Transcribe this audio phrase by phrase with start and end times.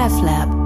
[0.00, 0.59] RefLab.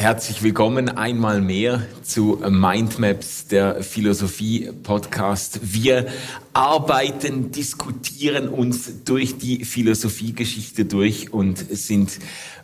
[0.00, 5.60] Herzlich willkommen einmal mehr zu Mindmaps, der Philosophie-Podcast.
[5.74, 6.06] Wir
[6.54, 12.18] arbeiten, diskutieren uns durch die Philosophiegeschichte durch und sind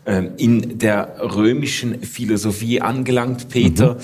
[0.07, 3.51] ähm, in der römischen Philosophie angelangt.
[3.51, 3.97] Peter,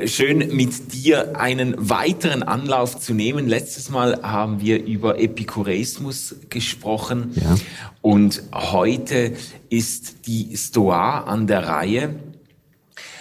[0.00, 0.06] mhm.
[0.08, 3.48] schön mit dir einen weiteren Anlauf zu nehmen.
[3.48, 7.54] Letztes Mal haben wir über Epikureismus gesprochen ja.
[8.00, 9.34] und heute
[9.68, 12.14] ist die Stoa an der Reihe.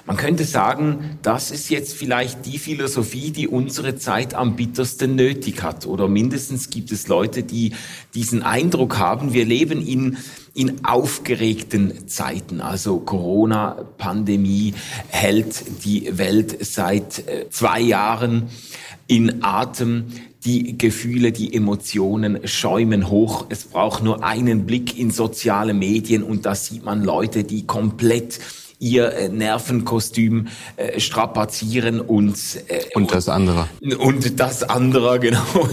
[0.07, 5.63] Man könnte sagen, das ist jetzt vielleicht die Philosophie, die unsere Zeit am bittersten nötig
[5.63, 5.85] hat.
[5.85, 7.73] Oder mindestens gibt es Leute, die
[8.15, 10.15] diesen Eindruck haben, wir leben in,
[10.53, 12.61] in aufgeregten Zeiten.
[12.61, 14.75] Also Corona, Pandemie
[15.09, 18.43] hält die Welt seit äh, zwei Jahren
[19.07, 20.05] in Atem.
[20.45, 23.47] Die Gefühle, die Emotionen schäumen hoch.
[23.49, 28.39] Es braucht nur einen Blick in soziale Medien und da sieht man Leute, die komplett
[28.79, 33.67] ihr äh, Nervenkostüm äh, strapazieren und äh, und das andere
[33.99, 35.67] und das andere genau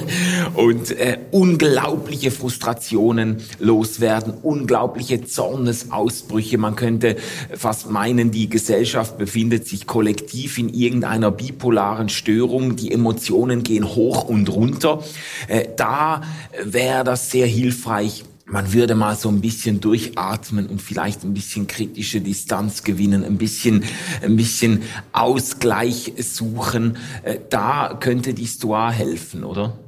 [0.54, 6.58] und äh, unglaubliche Frustrationen loswerden, unglaubliche Zornesausbrüche.
[6.58, 7.16] Man könnte
[7.54, 12.76] fast meinen, die Gesellschaft befindet sich kollektiv in irgendeiner bipolaren Störung.
[12.76, 15.02] Die Emotionen gehen hoch und runter.
[15.48, 16.22] Äh, da
[16.62, 21.66] wäre das sehr hilfreich man würde mal so ein bisschen durchatmen und vielleicht ein bisschen
[21.66, 23.84] kritische Distanz gewinnen, ein bisschen,
[24.22, 26.98] ein bisschen Ausgleich suchen.
[27.22, 29.78] Äh, da könnte die Stoa helfen, oder?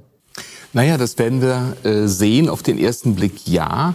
[0.72, 2.48] Naja, das werden wir äh, sehen.
[2.48, 3.94] Auf den ersten Blick ja.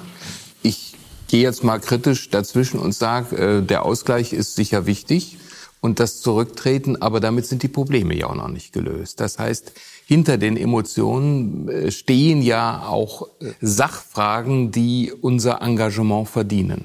[0.63, 0.95] Ich
[1.27, 5.37] gehe jetzt mal kritisch dazwischen und sage, äh, der Ausgleich ist sicher wichtig
[5.79, 9.19] und das Zurücktreten, aber damit sind die Probleme ja auch noch nicht gelöst.
[9.19, 9.73] Das heißt,
[10.11, 16.83] hinter den Emotionen äh, stehen ja auch äh, Sachfragen, die unser Engagement verdienen.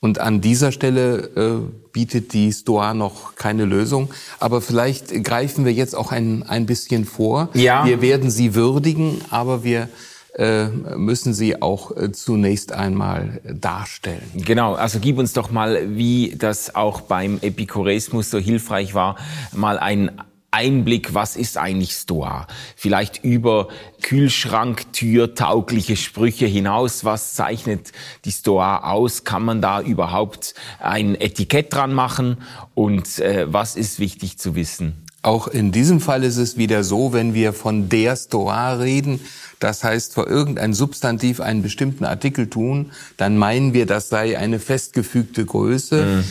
[0.00, 4.10] Und an dieser Stelle äh, bietet die Stoa noch keine Lösung.
[4.38, 7.48] Aber vielleicht greifen wir jetzt auch ein, ein bisschen vor.
[7.54, 7.86] Ja.
[7.86, 9.88] Wir werden sie würdigen, aber wir
[10.34, 14.30] äh, müssen sie auch äh, zunächst einmal darstellen.
[14.34, 19.16] Genau, also gib uns doch mal, wie das auch beim Epikureismus so hilfreich war,
[19.54, 20.10] mal ein
[20.52, 22.46] Einblick, was ist eigentlich Stoa?
[22.76, 23.68] Vielleicht über
[24.02, 27.92] Kühlschranktür taugliche Sprüche hinaus, was zeichnet
[28.26, 29.24] die Stoa aus?
[29.24, 32.36] Kann man da überhaupt ein Etikett dran machen?
[32.74, 35.02] Und äh, was ist wichtig zu wissen?
[35.22, 39.20] Auch in diesem Fall ist es wieder so, wenn wir von der Stoa reden,
[39.58, 44.58] das heißt vor irgendein Substantiv einen bestimmten Artikel tun, dann meinen wir, das sei eine
[44.58, 46.04] festgefügte Größe.
[46.04, 46.24] Mhm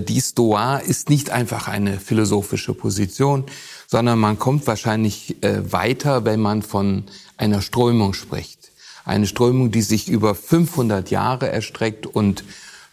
[0.00, 3.44] die Stoa ist nicht einfach eine philosophische Position,
[3.86, 7.04] sondern man kommt wahrscheinlich äh, weiter, wenn man von
[7.36, 8.70] einer Strömung spricht.
[9.04, 12.44] Eine Strömung, die sich über 500 Jahre erstreckt und äh,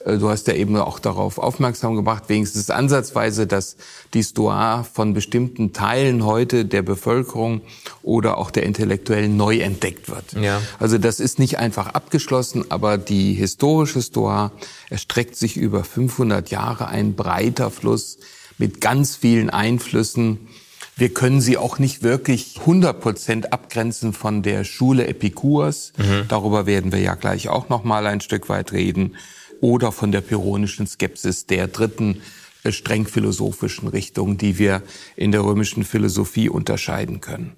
[0.05, 3.77] Du hast ja eben auch darauf aufmerksam gemacht, wenigstens ansatzweise, dass
[4.13, 7.61] die Stoa von bestimmten Teilen heute der Bevölkerung
[8.03, 10.33] oder auch der Intellektuellen neu entdeckt wird.
[10.33, 10.61] Ja.
[10.79, 14.51] Also das ist nicht einfach abgeschlossen, aber die historische Stoa
[14.89, 18.19] erstreckt sich über 500 Jahre, ein breiter Fluss
[18.59, 20.47] mit ganz vielen Einflüssen.
[20.95, 25.91] Wir können sie auch nicht wirklich 100 Prozent abgrenzen von der Schule Epikurs.
[25.97, 26.25] Mhm.
[26.27, 29.15] Darüber werden wir ja gleich auch noch mal ein Stück weit reden
[29.61, 32.21] oder von der pyrrhonischen Skepsis der dritten
[32.63, 34.83] äh, streng philosophischen Richtung, die wir
[35.15, 37.55] in der römischen Philosophie unterscheiden können.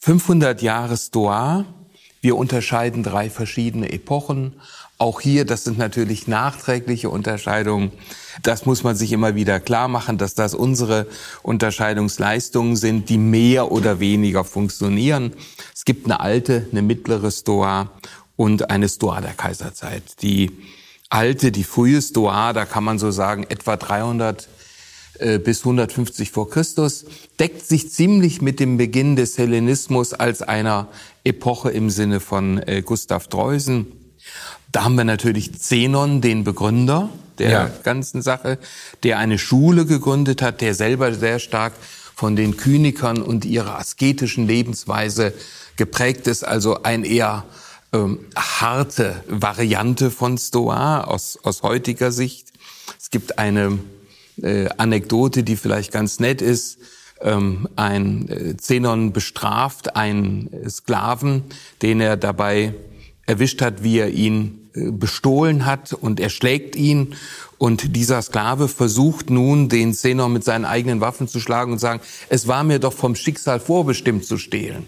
[0.00, 1.64] 500 Jahre Stoa.
[2.20, 4.54] Wir unterscheiden drei verschiedene Epochen.
[4.98, 7.90] Auch hier, das sind natürlich nachträgliche Unterscheidungen.
[8.42, 11.06] Das muss man sich immer wieder klar machen, dass das unsere
[11.42, 15.32] Unterscheidungsleistungen sind, die mehr oder weniger funktionieren.
[15.74, 17.90] Es gibt eine alte, eine mittlere Stoa
[18.36, 20.22] und eine Stoa der Kaiserzeit.
[20.22, 20.52] Die
[21.12, 24.48] alte, die frühe Stoa, da kann man so sagen, etwa 300
[25.18, 27.04] äh, bis 150 vor Christus,
[27.38, 30.88] deckt sich ziemlich mit dem Beginn des Hellenismus als einer
[31.22, 33.86] Epoche im Sinne von äh, Gustav Dreusen.
[34.72, 37.70] Da haben wir natürlich Zenon, den Begründer der ja.
[37.82, 38.58] ganzen Sache,
[39.02, 41.74] der eine Schule gegründet hat, der selber sehr stark
[42.14, 45.34] von den Kynikern und ihrer asketischen Lebensweise
[45.76, 47.44] geprägt ist, also ein eher
[47.92, 52.52] ähm, harte Variante von Stoa aus, aus heutiger Sicht.
[52.98, 53.78] Es gibt eine
[54.40, 56.78] äh, Anekdote, die vielleicht ganz nett ist.
[57.20, 61.44] Ähm, ein äh, Zenon bestraft einen Sklaven,
[61.82, 62.74] den er dabei
[63.26, 67.14] erwischt hat, wie er ihn äh, bestohlen hat und er schlägt ihn
[67.58, 72.00] und dieser Sklave versucht nun, den Zenon mit seinen eigenen Waffen zu schlagen und sagen,
[72.28, 74.86] es war mir doch vom Schicksal vorbestimmt zu stehlen.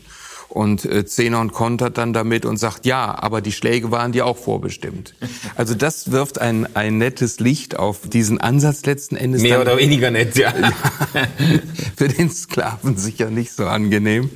[0.48, 4.36] Und äh, Zenon kontert dann damit und sagt, ja, aber die Schläge waren dir auch
[4.36, 5.14] vorbestimmt.
[5.56, 9.42] Also das wirft ein, ein nettes Licht auf diesen Ansatz letzten Endes.
[9.42, 10.52] Mehr oder weniger nett, ja.
[11.96, 14.30] Für den Sklaven sicher nicht so angenehm.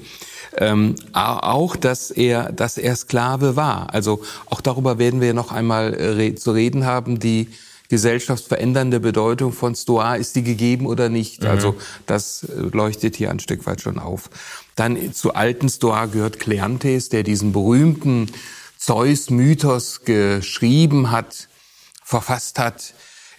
[0.56, 3.92] Ähm, auch, dass er, dass er Sklave war.
[3.92, 7.18] Also auch darüber werden wir noch einmal re zu reden haben.
[7.18, 7.48] Die
[7.88, 11.42] gesellschaftsverändernde Bedeutung von Stoa, ist die gegeben oder nicht?
[11.42, 11.48] Mhm.
[11.48, 11.76] Also
[12.06, 14.30] das äh, leuchtet hier ein Stück weit schon auf.
[14.76, 18.30] Dann zu alten Stoa gehört Kleanthes, der diesen berühmten
[18.76, 21.48] Zeus-Mythos geschrieben hat,
[22.04, 22.94] verfasst hat,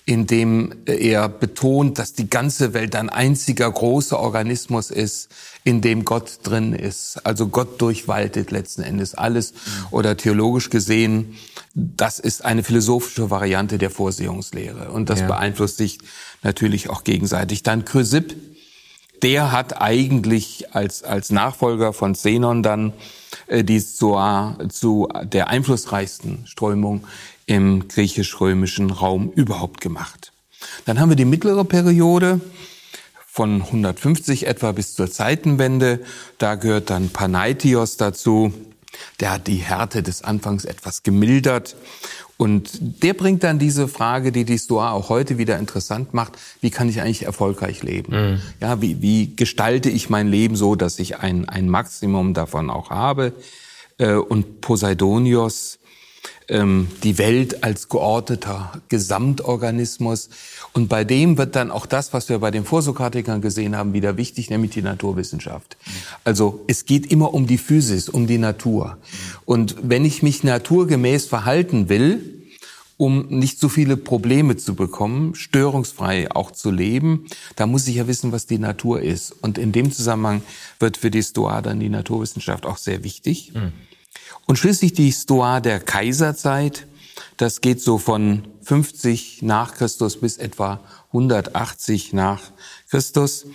[0.09, 5.29] in dem er betont, dass die ganze Welt ein einziger großer Organismus ist,
[5.63, 7.23] in dem Gott drin ist.
[7.27, 9.53] Also Gott durchwaltet letzten Endes alles.
[9.91, 11.35] Oder theologisch gesehen,
[11.75, 14.89] das ist eine philosophische Variante der Vorsehungslehre.
[14.89, 15.27] Und das ja.
[15.27, 15.99] beeinflusst sich
[16.41, 17.61] natürlich auch gegenseitig.
[17.61, 18.35] Dann Chrysipp,
[19.21, 22.93] der hat eigentlich als, als Nachfolger von Zenon dann
[23.45, 27.03] äh, die Zoa zu der einflussreichsten Strömung
[27.49, 30.31] im griechisch-römischen Raum überhaupt gemacht.
[30.85, 32.39] Dann haben wir die mittlere Periode
[33.25, 36.01] von 150 etwa bis zur Zeitenwende.
[36.37, 38.53] Da gehört dann Panaitios dazu.
[39.19, 41.75] Der hat die Härte des Anfangs etwas gemildert.
[42.37, 42.69] Und
[43.03, 46.33] der bringt dann diese Frage, die die Stoa auch heute wieder interessant macht.
[46.61, 48.13] Wie kann ich eigentlich erfolgreich leben?
[48.15, 48.41] Mhm.
[48.61, 52.91] Ja, wie, wie gestalte ich mein Leben so, dass ich ein, ein Maximum davon auch
[52.91, 53.33] habe?
[53.97, 55.79] Äh, und Poseidonios
[56.51, 60.29] die Welt als geordneter Gesamtorganismus.
[60.73, 64.17] Und bei dem wird dann auch das, was wir bei den Vorsokratikern gesehen haben, wieder
[64.17, 65.77] wichtig, nämlich die Naturwissenschaft.
[66.23, 68.97] Also es geht immer um die Physis, um die Natur.
[69.45, 72.39] Und wenn ich mich naturgemäß verhalten will,
[72.97, 78.07] um nicht so viele Probleme zu bekommen, störungsfrei auch zu leben, da muss ich ja
[78.07, 79.31] wissen, was die Natur ist.
[79.41, 80.41] Und in dem Zusammenhang
[80.79, 83.53] wird für die Stoa dann die Naturwissenschaft auch sehr wichtig.
[83.53, 83.71] Mhm.
[84.49, 86.87] Und schließlich die Stoa der Kaiserzeit.
[87.37, 90.79] Das geht so von 50 nach Christus bis etwa
[91.09, 92.41] 180 nach
[92.89, 93.45] Christus.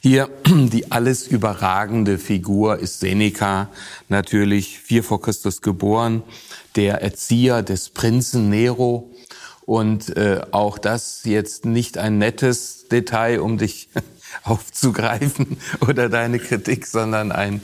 [0.00, 3.68] Hier die alles überragende Figur ist Seneca,
[4.08, 6.24] natürlich vier vor Christus geboren,
[6.74, 9.08] der Erzieher des Prinzen Nero.
[9.66, 13.88] Und äh, auch das jetzt nicht ein nettes Detail, um dich
[14.42, 17.62] aufzugreifen oder deine Kritik, sondern ein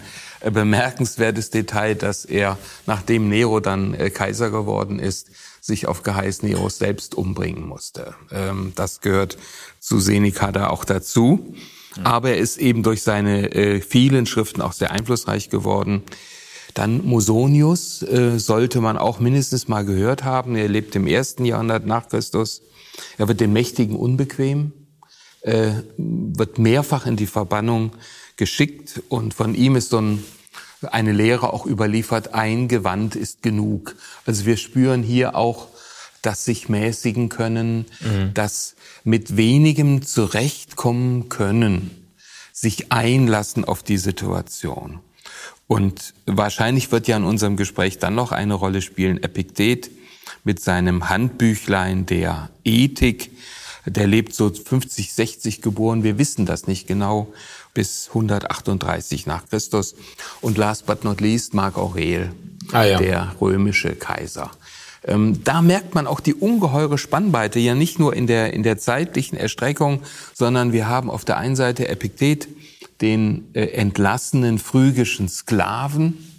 [0.51, 6.79] bemerkenswertes Detail, dass er, nachdem Nero dann äh, Kaiser geworden ist, sich auf Geheiß Neros
[6.79, 8.15] selbst umbringen musste.
[8.31, 9.37] Ähm, das gehört
[9.81, 11.55] zu Seneca da auch dazu.
[12.05, 16.03] Aber er ist eben durch seine äh, vielen Schriften auch sehr einflussreich geworden.
[16.75, 18.01] Dann Musonius
[18.37, 20.57] sollte man auch mindestens mal gehört haben.
[20.57, 22.61] Er lebt im ersten Jahrhundert nach Christus.
[23.17, 24.73] Er wird den Mächtigen unbequem,
[25.43, 27.93] wird mehrfach in die Verbannung
[28.37, 30.23] geschickt und von ihm ist so ein,
[30.83, 33.97] eine Lehre auch überliefert, ein Gewand ist genug.
[34.25, 35.69] Also wir spüren hier auch
[36.27, 38.35] das sich mäßigen können, mhm.
[38.35, 38.75] das
[39.05, 42.09] mit wenigem zurechtkommen können,
[42.53, 44.99] sich einlassen auf die Situation.
[45.69, 49.91] Und wahrscheinlich wird ja in unserem Gespräch dann noch eine Rolle spielen Epiktet
[50.43, 53.31] mit seinem Handbüchlein der Ethik.
[53.85, 56.03] Der lebt so 50, 60 geboren.
[56.03, 57.33] Wir wissen das nicht genau
[57.77, 59.95] bis 138 nach Christus.
[60.41, 62.33] Und last but not least Mark Aurel,
[62.73, 62.99] ah, ja.
[62.99, 64.51] der römische Kaiser.
[65.05, 68.79] Ähm, da merkt man auch die ungeheure Spannweite, ja nicht nur in der, in der
[68.79, 70.03] zeitlichen Erstreckung,
[70.33, 72.49] sondern wir haben auf der einen Seite Epiktet,
[73.03, 76.36] den äh, entlassenen phrygischen Sklaven,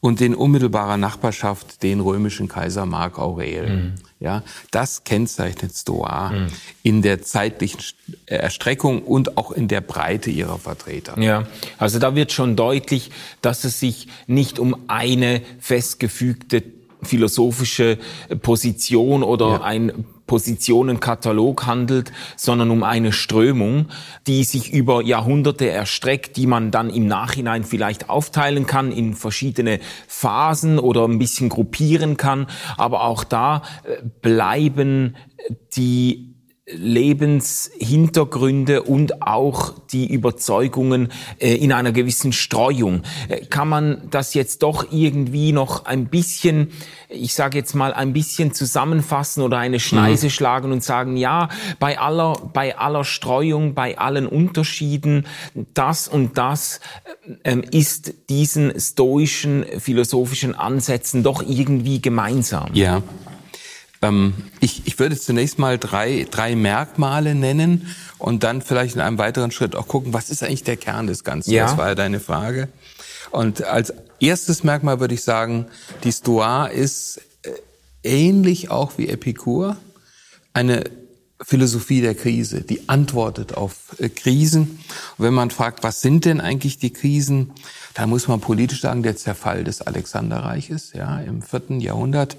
[0.00, 3.68] und in unmittelbarer Nachbarschaft den römischen Kaiser Mark Aurel.
[3.68, 3.94] Mhm.
[4.20, 6.46] Ja, das kennzeichnet Stoa mhm.
[6.82, 7.80] in der zeitlichen
[8.26, 11.20] Erstreckung und auch in der Breite ihrer Vertreter.
[11.20, 11.46] Ja,
[11.78, 13.10] also da wird schon deutlich,
[13.42, 16.64] dass es sich nicht um eine festgefügte
[17.02, 17.98] philosophische
[18.42, 19.62] Position oder ja.
[19.62, 23.88] ein Positionenkatalog handelt, sondern um eine Strömung,
[24.28, 29.80] die sich über Jahrhunderte erstreckt, die man dann im Nachhinein vielleicht aufteilen kann in verschiedene
[30.06, 32.46] Phasen oder ein bisschen gruppieren kann.
[32.76, 35.16] Aber auch da äh, bleiben
[35.74, 36.37] die
[36.70, 43.04] Lebenshintergründe und auch die Überzeugungen äh, in einer gewissen Streuung.
[43.28, 46.72] Äh, kann man das jetzt doch irgendwie noch ein bisschen,
[47.08, 50.30] ich sage jetzt mal, ein bisschen zusammenfassen oder eine Schneise mhm.
[50.30, 51.48] schlagen und sagen, ja,
[51.78, 55.26] bei aller, bei aller Streuung, bei allen Unterschieden,
[55.74, 56.80] das und das
[57.42, 62.68] äh, ähm, ist diesen stoischen philosophischen Ansätzen doch irgendwie gemeinsam.
[62.74, 63.02] Ja.
[64.02, 69.18] Ähm, ich, ich würde zunächst mal drei, drei Merkmale nennen und dann vielleicht in einem
[69.18, 71.50] weiteren Schritt auch gucken, was ist eigentlich der Kern des Ganzen?
[71.50, 71.66] Ja.
[71.66, 72.68] Das war ja deine Frage.
[73.30, 75.66] Und als erstes Merkmal würde ich sagen,
[76.04, 77.50] die Stoa ist äh,
[78.02, 79.76] ähnlich auch wie Epikur
[80.54, 80.84] eine
[81.40, 84.80] Philosophie der Krise, die antwortet auf äh, Krisen.
[85.16, 87.52] Und wenn man fragt, was sind denn eigentlich die Krisen,
[87.94, 92.36] dann muss man politisch sagen, der Zerfall des Alexanderreiches, ja, im vierten Jahrhundert,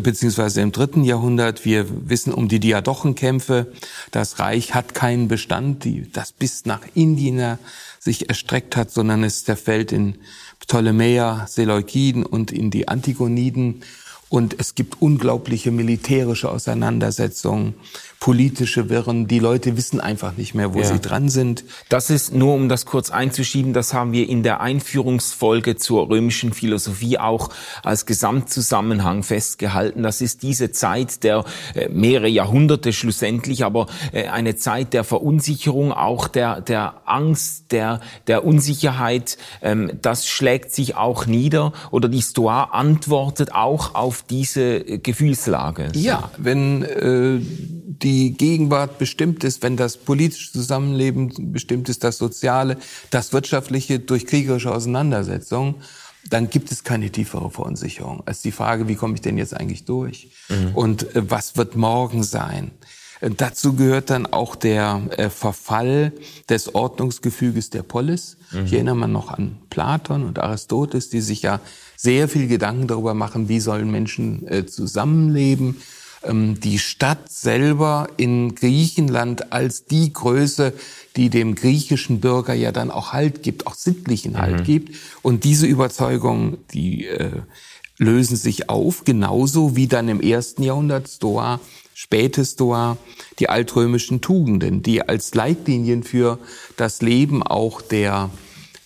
[0.00, 1.64] beziehungsweise im dritten Jahrhundert.
[1.64, 3.72] Wir wissen um die Diadochenkämpfe.
[4.10, 7.58] Das Reich hat keinen Bestand, das bis nach Indien
[7.98, 10.16] sich erstreckt hat, sondern es zerfällt in
[10.60, 13.82] Ptolemäer, Seleukiden und in die Antigoniden.
[14.28, 17.74] Und es gibt unglaubliche militärische Auseinandersetzungen
[18.22, 19.26] politische Wirren.
[19.26, 20.84] Die Leute wissen einfach nicht mehr, wo ja.
[20.84, 21.64] sie dran sind.
[21.88, 26.52] Das ist nur, um das kurz einzuschieben, das haben wir in der Einführungsfolge zur römischen
[26.52, 27.50] Philosophie auch
[27.82, 30.04] als Gesamtzusammenhang festgehalten.
[30.04, 35.90] Das ist diese Zeit der äh, mehrere Jahrhunderte schlussendlich, aber äh, eine Zeit der Verunsicherung,
[35.92, 37.98] auch der, der Angst, der,
[38.28, 39.36] der Unsicherheit.
[39.62, 45.88] Ähm, das schlägt sich auch nieder oder die Stoa antwortet auch auf diese Gefühlslage.
[45.96, 52.78] Ja, wenn äh, die Gegenwart bestimmt ist, wenn das politische Zusammenleben bestimmt ist, das soziale,
[53.10, 55.76] das wirtschaftliche durch kriegerische Auseinandersetzungen,
[56.28, 59.84] dann gibt es keine tiefere Verunsicherung als die Frage, wie komme ich denn jetzt eigentlich
[59.84, 60.30] durch?
[60.48, 60.74] Mhm.
[60.74, 62.70] Und äh, was wird morgen sein?
[63.20, 66.12] Äh, dazu gehört dann auch der äh, Verfall
[66.48, 68.36] des Ordnungsgefüges der Polis.
[68.52, 68.64] Mhm.
[68.66, 71.60] Ich erinnere mal noch an Platon und Aristoteles, die sich ja
[71.96, 75.76] sehr viel Gedanken darüber machen, wie sollen Menschen äh, zusammenleben
[76.24, 80.72] die Stadt selber in Griechenland als die Größe,
[81.16, 84.64] die dem griechischen Bürger ja dann auch Halt gibt, auch sittlichen Halt mhm.
[84.64, 84.96] gibt.
[85.22, 87.42] Und diese Überzeugungen, die äh,
[87.98, 91.60] lösen sich auf, genauso wie dann im ersten Jahrhundert Stoa,
[91.94, 92.96] spätes Stoa,
[93.38, 96.38] die altrömischen Tugenden, die als Leitlinien für
[96.76, 98.30] das Leben auch der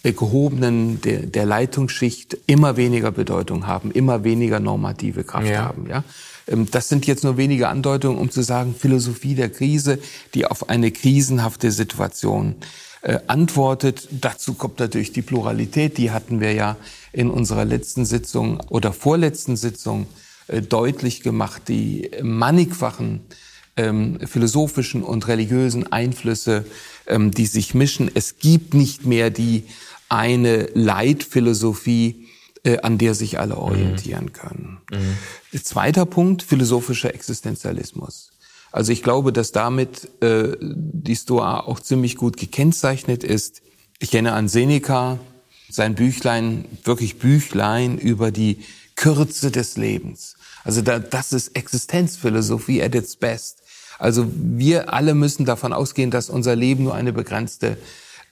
[0.02, 5.64] äh, gehobenen, der, der Leitungsschicht immer weniger Bedeutung haben, immer weniger normative Kraft ja.
[5.64, 5.86] haben.
[5.88, 6.04] Ja?
[6.46, 9.98] Ähm, das sind jetzt nur wenige Andeutungen, um zu sagen, Philosophie der Krise,
[10.34, 12.56] die auf eine krisenhafte Situation
[13.02, 14.08] äh, antwortet.
[14.10, 16.76] Dazu kommt natürlich die Pluralität, die hatten wir ja
[17.12, 20.06] in unserer letzten Sitzung oder vorletzten Sitzung
[20.48, 23.20] äh, deutlich gemacht, die mannigfachen
[23.76, 26.64] ähm, philosophischen und religiösen Einflüsse,
[27.06, 28.10] ähm, die sich mischen.
[28.14, 29.64] Es gibt nicht mehr die
[30.08, 32.26] eine Leitphilosophie,
[32.64, 34.78] äh, an der sich alle orientieren können.
[34.90, 35.16] Mhm.
[35.62, 38.30] Zweiter Punkt, philosophischer Existenzialismus.
[38.72, 43.62] Also ich glaube, dass damit äh, die Stoa auch ziemlich gut gekennzeichnet ist.
[44.00, 45.18] Ich kenne an Seneca,
[45.70, 48.58] sein Büchlein, wirklich Büchlein über die
[48.94, 50.36] Kürze des Lebens.
[50.64, 53.62] Also da, das ist Existenzphilosophie at its best.
[53.98, 57.78] Also wir alle müssen davon ausgehen, dass unser Leben nur eine begrenzte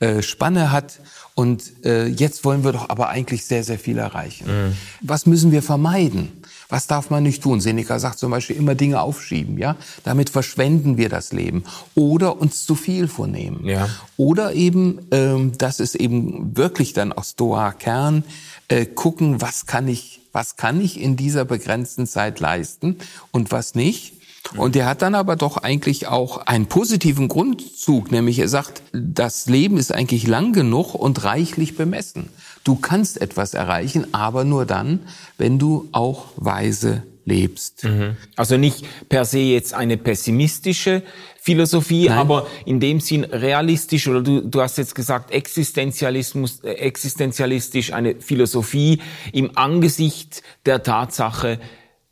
[0.01, 1.01] äh, Spanne hat
[1.35, 4.47] und äh, jetzt wollen wir doch aber eigentlich sehr, sehr viel erreichen.
[4.47, 4.73] Mhm.
[5.01, 6.44] Was müssen wir vermeiden?
[6.69, 7.61] Was darf man nicht tun?
[7.61, 9.77] Seneca sagt zum Beispiel immer Dinge aufschieben, ja?
[10.03, 11.65] Damit verschwenden wir das Leben.
[11.95, 13.65] Oder uns zu viel vornehmen.
[13.67, 13.89] Ja.
[14.17, 18.25] Oder eben, ähm, das ist eben wirklich dann auch Stoa-Kern,
[18.69, 22.97] äh, gucken, was kann ich, was kann ich in dieser begrenzten Zeit leisten
[23.31, 24.15] und was nicht.
[24.57, 29.47] Und er hat dann aber doch eigentlich auch einen positiven Grundzug, nämlich er sagt, das
[29.47, 32.29] Leben ist eigentlich lang genug und reichlich bemessen.
[32.65, 35.01] Du kannst etwas erreichen, aber nur dann,
[35.39, 37.85] wenn du auch weise lebst.
[37.85, 38.17] Mhm.
[38.37, 41.03] Also nicht per se jetzt eine pessimistische
[41.41, 42.19] Philosophie, Nein.
[42.19, 48.17] aber in dem Sinn realistisch oder du, du hast jetzt gesagt Existenzialismus, äh, existenzialistisch eine
[48.21, 49.01] Philosophie
[49.33, 51.61] im Angesicht der Tatsache,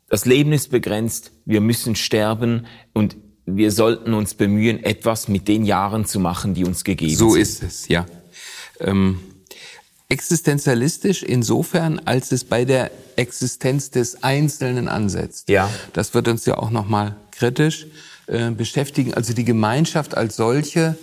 [0.09, 3.17] das Leben ist begrenzt, wir müssen sterben und
[3.47, 7.45] wir sollten uns bemühen, etwas mit den Jahren zu machen, die uns gegeben so sind.
[7.45, 8.05] So ist es, ja.
[8.79, 9.19] Ähm,
[10.13, 15.49] existenzialistisch insofern, als es bei der Existenz des Einzelnen ansetzt.
[15.49, 15.71] Ja.
[15.93, 17.87] Das wird uns ja auch nochmal kritisch
[18.27, 19.15] äh, beschäftigen.
[19.15, 20.95] Also die Gemeinschaft als solche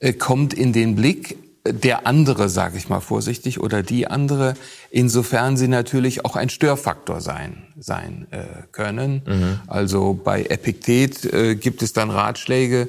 [0.00, 1.36] äh, kommt in den Blick
[1.66, 4.54] der andere, sage ich mal vorsichtig, oder die andere,
[4.90, 9.22] insofern sie natürlich auch ein Störfaktor sein, sein äh, können.
[9.26, 9.60] Mhm.
[9.66, 12.88] Also bei Epiktet äh, gibt es dann Ratschläge,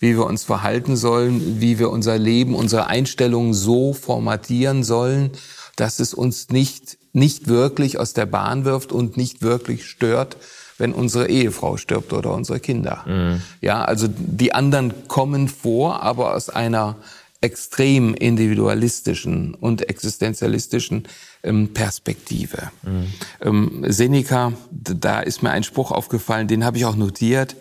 [0.00, 5.30] wie wir uns verhalten sollen, wie wir unser Leben, unsere Einstellungen so formatieren sollen,
[5.76, 10.36] dass es uns nicht, nicht wirklich aus der Bahn wirft und nicht wirklich stört,
[10.78, 13.04] wenn unsere Ehefrau stirbt oder unsere Kinder.
[13.06, 13.42] Mhm.
[13.60, 16.96] Ja, also die anderen kommen vor, aber aus einer
[17.40, 21.06] extrem individualistischen und existenzialistischen
[21.42, 22.70] ähm, Perspektive.
[22.82, 23.06] Mhm.
[23.42, 27.54] Ähm, Seneca, da ist mir ein Spruch aufgefallen, den habe ich auch notiert.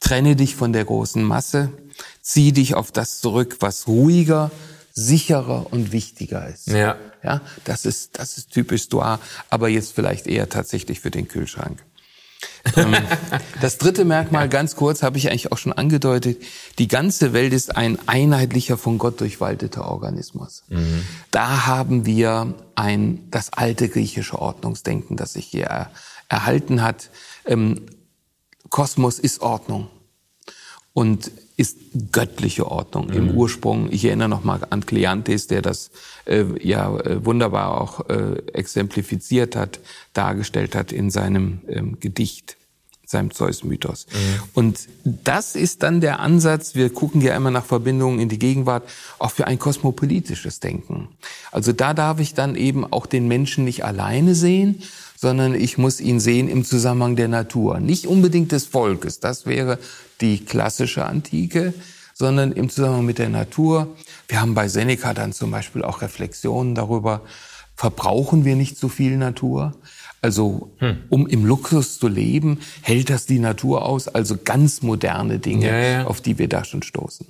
[0.00, 1.70] Trenne dich von der großen Masse,
[2.22, 4.50] zieh dich auf das zurück, was ruhiger,
[4.92, 6.68] sicherer und wichtiger ist.
[6.68, 6.96] Ja.
[7.22, 11.84] Ja, das ist, das ist typisch Stoa, aber jetzt vielleicht eher tatsächlich für den Kühlschrank.
[12.76, 12.94] Ähm,
[13.60, 16.42] das dritte Merkmal, ganz kurz, habe ich eigentlich auch schon angedeutet.
[16.78, 20.64] Die ganze Welt ist ein einheitlicher, von Gott durchwalteter Organismus.
[20.68, 21.04] Mhm.
[21.30, 25.90] Da haben wir ein, das alte griechische Ordnungsdenken, das sich hier er,
[26.28, 27.10] erhalten hat.
[27.44, 27.82] Ähm,
[28.70, 29.88] Kosmos ist Ordnung
[30.92, 31.76] und ist
[32.10, 33.12] göttliche Ordnung mhm.
[33.14, 33.92] im Ursprung.
[33.92, 35.90] Ich erinnere noch mal an Kleantes, der das
[36.24, 39.80] äh, ja äh, wunderbar auch äh, exemplifiziert hat,
[40.14, 42.56] dargestellt hat in seinem ähm, Gedicht
[43.10, 44.06] seinem Zeus-Mythos.
[44.06, 44.42] Mhm.
[44.54, 48.88] Und das ist dann der Ansatz, wir gucken ja immer nach Verbindungen in die Gegenwart,
[49.18, 51.08] auch für ein kosmopolitisches Denken.
[51.50, 54.82] Also da darf ich dann eben auch den Menschen nicht alleine sehen,
[55.20, 57.78] sondern ich muss ihn sehen im Zusammenhang der Natur.
[57.78, 59.78] Nicht unbedingt des Volkes, das wäre
[60.22, 61.74] die klassische Antike,
[62.14, 63.94] sondern im Zusammenhang mit der Natur.
[64.28, 67.20] Wir haben bei Seneca dann zum Beispiel auch Reflexionen darüber,
[67.76, 69.74] verbrauchen wir nicht so viel Natur?
[70.22, 71.02] Also hm.
[71.10, 74.08] um im Luxus zu leben, hält das die Natur aus.
[74.08, 76.06] Also ganz moderne Dinge, ja, ja.
[76.06, 77.26] auf die wir da schon stoßen.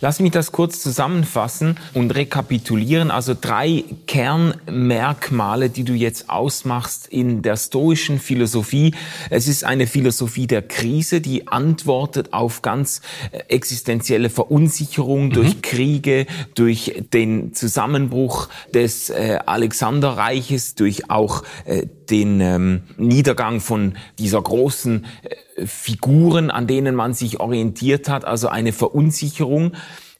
[0.00, 3.10] Lass mich das kurz zusammenfassen und rekapitulieren.
[3.10, 8.94] Also drei Kernmerkmale, die du jetzt ausmachst in der stoischen Philosophie.
[9.30, 13.00] Es ist eine Philosophie der Krise, die antwortet auf ganz
[13.30, 15.32] äh, existenzielle Verunsicherung mhm.
[15.32, 23.94] durch Kriege, durch den Zusammenbruch des äh, Alexanderreiches, durch auch äh, den ähm, Niedergang von
[24.18, 29.72] dieser großen äh, Figuren, an denen man sich orientiert hat, also eine Verunsicherung.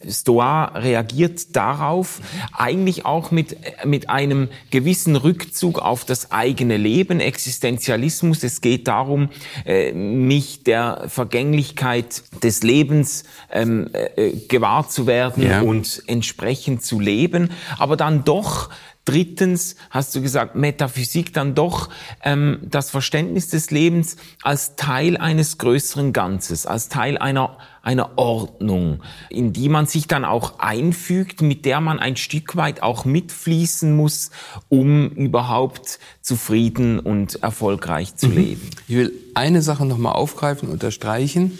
[0.08, 2.20] Stoa reagiert darauf
[2.52, 8.42] eigentlich auch mit, mit einem gewissen Rückzug auf das eigene Leben, Existenzialismus.
[8.42, 9.28] Es geht darum,
[9.64, 15.60] äh, mich der Vergänglichkeit des Lebens ähm, äh, gewahr zu werden ja.
[15.60, 18.70] und entsprechend zu leben, aber dann doch
[19.04, 21.88] Drittens hast du gesagt, Metaphysik dann doch
[22.22, 29.02] ähm, das Verständnis des Lebens als Teil eines größeren Ganzes, als Teil einer, einer Ordnung,
[29.28, 33.94] in die man sich dann auch einfügt, mit der man ein Stück weit auch mitfließen
[33.96, 34.30] muss,
[34.68, 38.36] um überhaupt zufrieden und erfolgreich zu mhm.
[38.36, 38.70] leben.
[38.86, 41.58] Ich will eine Sache nochmal aufgreifen, unterstreichen.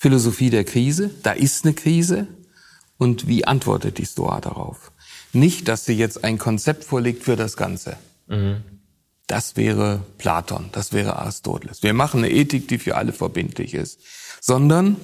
[0.00, 2.26] Philosophie der Krise, da ist eine Krise.
[2.98, 4.89] Und wie antwortet die Stoa darauf?
[5.32, 7.96] Nicht, dass sie jetzt ein Konzept vorlegt für das Ganze.
[8.28, 8.56] Mhm.
[9.26, 11.84] Das wäre Platon, das wäre Aristoteles.
[11.84, 14.00] Wir machen eine Ethik, die für alle verbindlich ist.
[14.40, 14.96] Sondern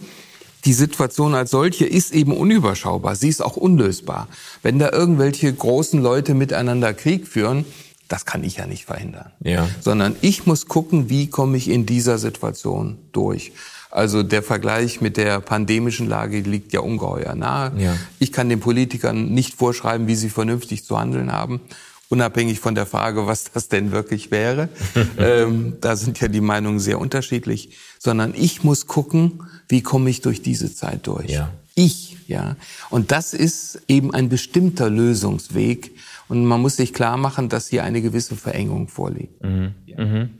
[0.64, 3.14] die Situation als solche ist eben unüberschaubar.
[3.14, 4.26] Sie ist auch unlösbar.
[4.64, 7.64] Wenn da irgendwelche großen Leute miteinander Krieg führen,
[8.08, 9.30] das kann ich ja nicht verhindern.
[9.44, 9.68] Ja.
[9.80, 13.52] Sondern ich muss gucken, wie komme ich in dieser Situation durch.
[13.90, 17.72] Also der Vergleich mit der pandemischen Lage liegt ja ungeheuer nahe.
[17.79, 17.96] Ja.
[18.18, 21.61] Ich kann den Politikern nicht vorschreiben, wie sie vernünftig zu handeln haben,
[22.09, 24.68] unabhängig von der Frage, was das denn wirklich wäre.
[25.18, 30.20] ähm, da sind ja die Meinungen sehr unterschiedlich, sondern ich muss gucken, wie komme ich
[30.20, 31.31] durch diese Zeit durch.
[31.31, 31.53] Ja.
[31.75, 32.57] Ich, ja.
[32.90, 35.92] Und das ist eben ein bestimmter Lösungsweg.
[36.29, 39.42] Und man muss sich klar machen, dass hier eine gewisse Verengung vorliegt.
[39.44, 39.75] Mhm.
[39.87, 40.05] Ja.
[40.05, 40.31] Mhm.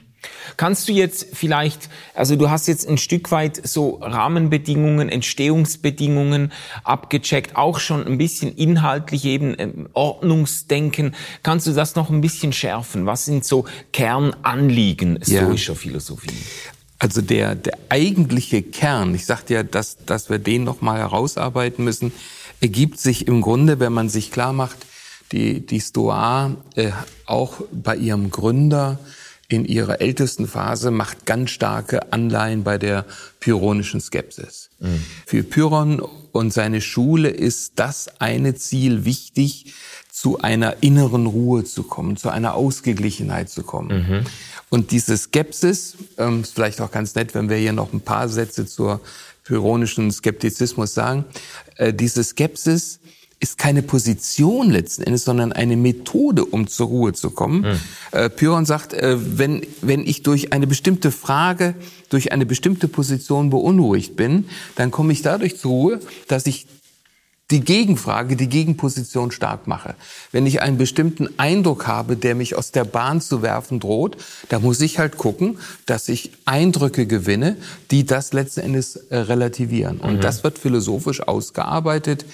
[0.57, 6.53] Kannst du jetzt vielleicht, also du hast jetzt ein Stück weit so Rahmenbedingungen, Entstehungsbedingungen
[6.85, 11.15] abgecheckt, auch schon ein bisschen inhaltlich eben ähm, Ordnungsdenken.
[11.43, 13.07] Kannst du das noch ein bisschen schärfen?
[13.07, 15.79] Was sind so Kernanliegen stoischer ja.
[15.79, 16.35] Philosophie?
[16.99, 22.13] Also der, der eigentliche Kern, ich sagte ja, dass, dass wir den nochmal herausarbeiten müssen,
[22.61, 24.79] ergibt sich im Grunde, wenn man sich klar macht,
[25.33, 26.93] die, die Stoa äh,
[27.27, 28.99] auch bei ihrem Gründer
[29.49, 33.05] in ihrer ältesten Phase macht ganz starke Anleihen bei der
[33.41, 34.71] pyrrhonischen Skepsis.
[34.81, 35.03] Mhm.
[35.25, 39.75] Für Pyrrhon und seine Schule ist das eine Ziel wichtig,
[40.11, 44.09] zu einer inneren Ruhe zu kommen, zu einer Ausgeglichenheit zu kommen.
[44.09, 44.25] Mhm.
[44.71, 48.29] Und diese Skepsis, ähm, ist vielleicht auch ganz nett, wenn wir hier noch ein paar
[48.29, 49.01] Sätze zur
[49.45, 51.25] pyrrhonischen Skeptizismus sagen,
[51.77, 52.99] äh, diese Skepsis
[53.39, 57.63] ist keine Position letzten Endes, sondern eine Methode, um zur Ruhe zu kommen.
[57.63, 57.81] Mhm.
[58.13, 61.75] Äh, Pyrrhon sagt, äh, wenn, wenn ich durch eine bestimmte Frage,
[62.09, 64.47] durch eine bestimmte Position beunruhigt bin,
[64.77, 66.67] dann komme ich dadurch zur Ruhe, dass ich
[67.51, 69.95] die Gegenfrage, die Gegenposition stark mache.
[70.33, 74.17] Wenn ich einen bestimmten Eindruck habe, der mich aus der Bahn zu werfen droht,
[74.49, 77.57] da muss ich halt gucken, dass ich Eindrücke gewinne,
[77.93, 79.99] die das letzten Endes äh, relativieren.
[79.99, 80.21] Und mhm.
[80.23, 82.25] das wird philosophisch ausgearbeitet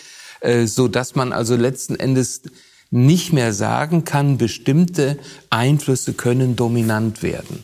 [0.65, 2.43] so dass man also letzten Endes
[2.91, 5.19] nicht mehr sagen kann, bestimmte
[5.51, 7.61] Einflüsse können dominant werden.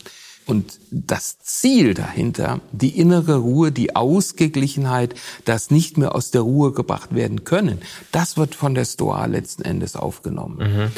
[0.47, 5.13] Und das Ziel dahinter, die innere Ruhe, die Ausgeglichenheit,
[5.45, 7.79] das nicht mehr aus der Ruhe gebracht werden können,
[8.11, 10.57] das wird von der Stoa letzten Endes aufgenommen.
[10.57, 10.91] Mhm.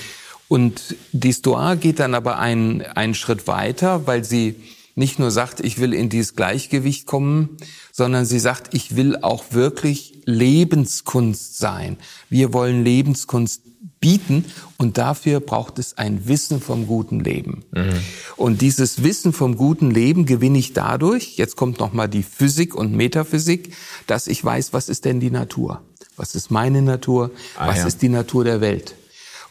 [0.48, 4.56] Und die Stoa geht dann aber einen, einen Schritt weiter, weil sie
[4.96, 7.58] nicht nur sagt, ich will in dieses Gleichgewicht kommen,
[7.92, 11.98] sondern sie sagt, ich will auch wirklich Lebenskunst sein.
[12.30, 13.62] Wir wollen Lebenskunst
[14.00, 14.46] bieten
[14.78, 17.64] und dafür braucht es ein Wissen vom guten Leben.
[17.72, 18.00] Mhm.
[18.36, 22.76] Und dieses Wissen vom guten Leben gewinne ich dadurch, jetzt kommt noch mal die Physik
[22.76, 23.74] und Metaphysik,
[24.08, 25.82] dass ich weiß, was ist denn die Natur?
[26.18, 27.32] Was ist meine Natur?
[27.56, 27.88] Ah, was ja.
[27.88, 28.96] ist die Natur der Welt?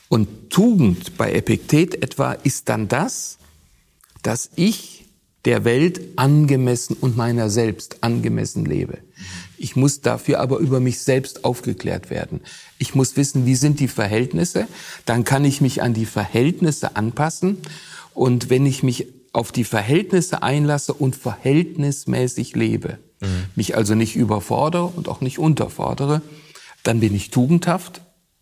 [0.08, 3.38] Und Tugend bei Epiktet etwa ist dann das,
[4.22, 5.06] dass ich
[5.44, 8.98] der Welt angemessen und meiner selbst angemessen lebe.
[9.62, 12.40] Ich muss dafür aber über mich selbst aufgeklärt werden.
[12.78, 14.66] Ich muss wissen, wie sind die Verhältnisse.
[15.04, 17.58] Dann kann ich mich an die Verhältnisse anpassen.
[18.14, 23.26] Und wenn ich mich auf die Verhältnisse einlasse und verhältnismäßig lebe, mhm.
[23.54, 26.22] mich also nicht überfordere und auch nicht unterfordere,
[26.82, 28.00] dann bin ich tugendhaft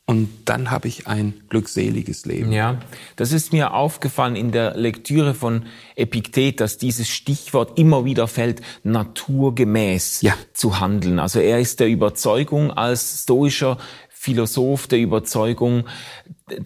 [0.09, 2.51] und dann habe ich ein glückseliges Leben.
[2.51, 2.79] Ja,
[3.17, 5.67] das ist mir aufgefallen in der Lektüre von
[5.97, 10.33] Epiktet, dass dieses Stichwort immer wieder fällt, naturgemäß ja.
[10.55, 11.19] zu handeln.
[11.19, 13.77] Also er ist der Überzeugung als stoischer
[14.09, 15.85] Philosoph der Überzeugung,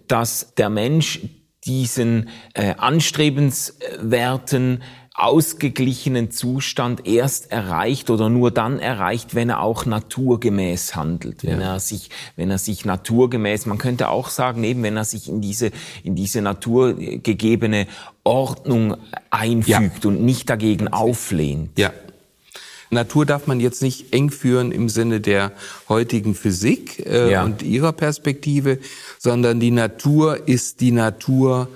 [0.07, 1.19] dass der Mensch
[1.65, 10.97] diesen äh, anstrebenswerten ausgeglichenen Zustand erst erreicht oder nur dann erreicht, wenn er auch naturgemäß
[10.97, 11.75] handelt, wenn ja.
[11.75, 15.43] er sich, wenn er sich naturgemäß, man könnte auch sagen, eben wenn er sich in
[15.43, 15.71] diese,
[16.03, 17.87] in diese naturgegebene
[18.25, 18.97] Ordnung
[19.31, 20.09] einfügt ja.
[20.09, 21.79] und nicht dagegen auflehnt.
[21.79, 21.93] Ja.
[22.91, 25.53] Natur darf man jetzt nicht eng führen im Sinne der
[25.89, 27.43] heutigen Physik äh, ja.
[27.43, 28.79] und ihrer Perspektive,
[29.19, 31.69] sondern die Natur ist die Natur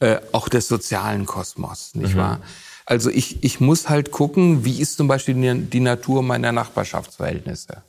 [0.00, 2.18] äh, auch des sozialen Kosmos, nicht mhm.
[2.18, 2.40] wahr?
[2.88, 5.34] Also ich, ich muss halt gucken, wie ist zum Beispiel
[5.70, 7.82] die Natur meiner Nachbarschaftsverhältnisse.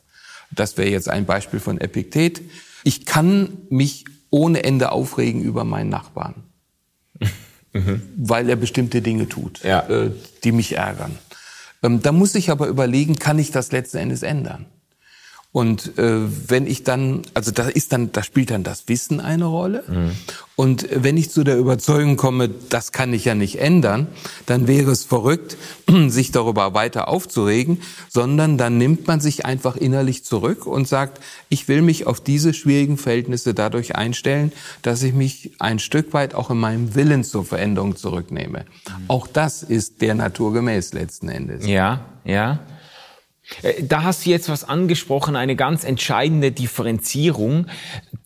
[0.52, 2.42] Das wäre jetzt ein Beispiel von Epiktet.
[2.84, 6.44] Ich kann mich ohne Ende aufregen über meinen Nachbarn,
[7.74, 8.02] mhm.
[8.18, 9.88] weil er bestimmte Dinge tut, ja.
[9.88, 10.12] äh,
[10.44, 11.18] die mich ärgern.
[11.82, 14.66] Ähm, da muss ich aber überlegen, kann ich das letzten Endes ändern?
[15.52, 19.46] Und äh, wenn ich dann, also da ist dann, da spielt dann das Wissen eine
[19.46, 19.84] Rolle.
[19.88, 20.12] Mhm.
[20.56, 24.08] Und wenn ich zu der Überzeugung komme, das kann ich ja nicht ändern,
[24.46, 25.58] dann wäre es verrückt,
[26.08, 31.68] sich darüber weiter aufzuregen, sondern dann nimmt man sich einfach innerlich zurück und sagt, ich
[31.68, 34.52] will mich auf diese schwierigen Verhältnisse dadurch einstellen,
[34.84, 38.66] dass ich mich ein Stück weit auch in meinem Willen zur Veränderung zurücknehme.
[38.66, 39.06] Mhm.
[39.08, 41.66] Auch das ist der Natur gemäß letzten Endes.
[41.66, 42.60] Ja, ja.
[43.62, 47.68] Äh, da hast du jetzt was angesprochen, eine ganz entscheidende Differenzierung,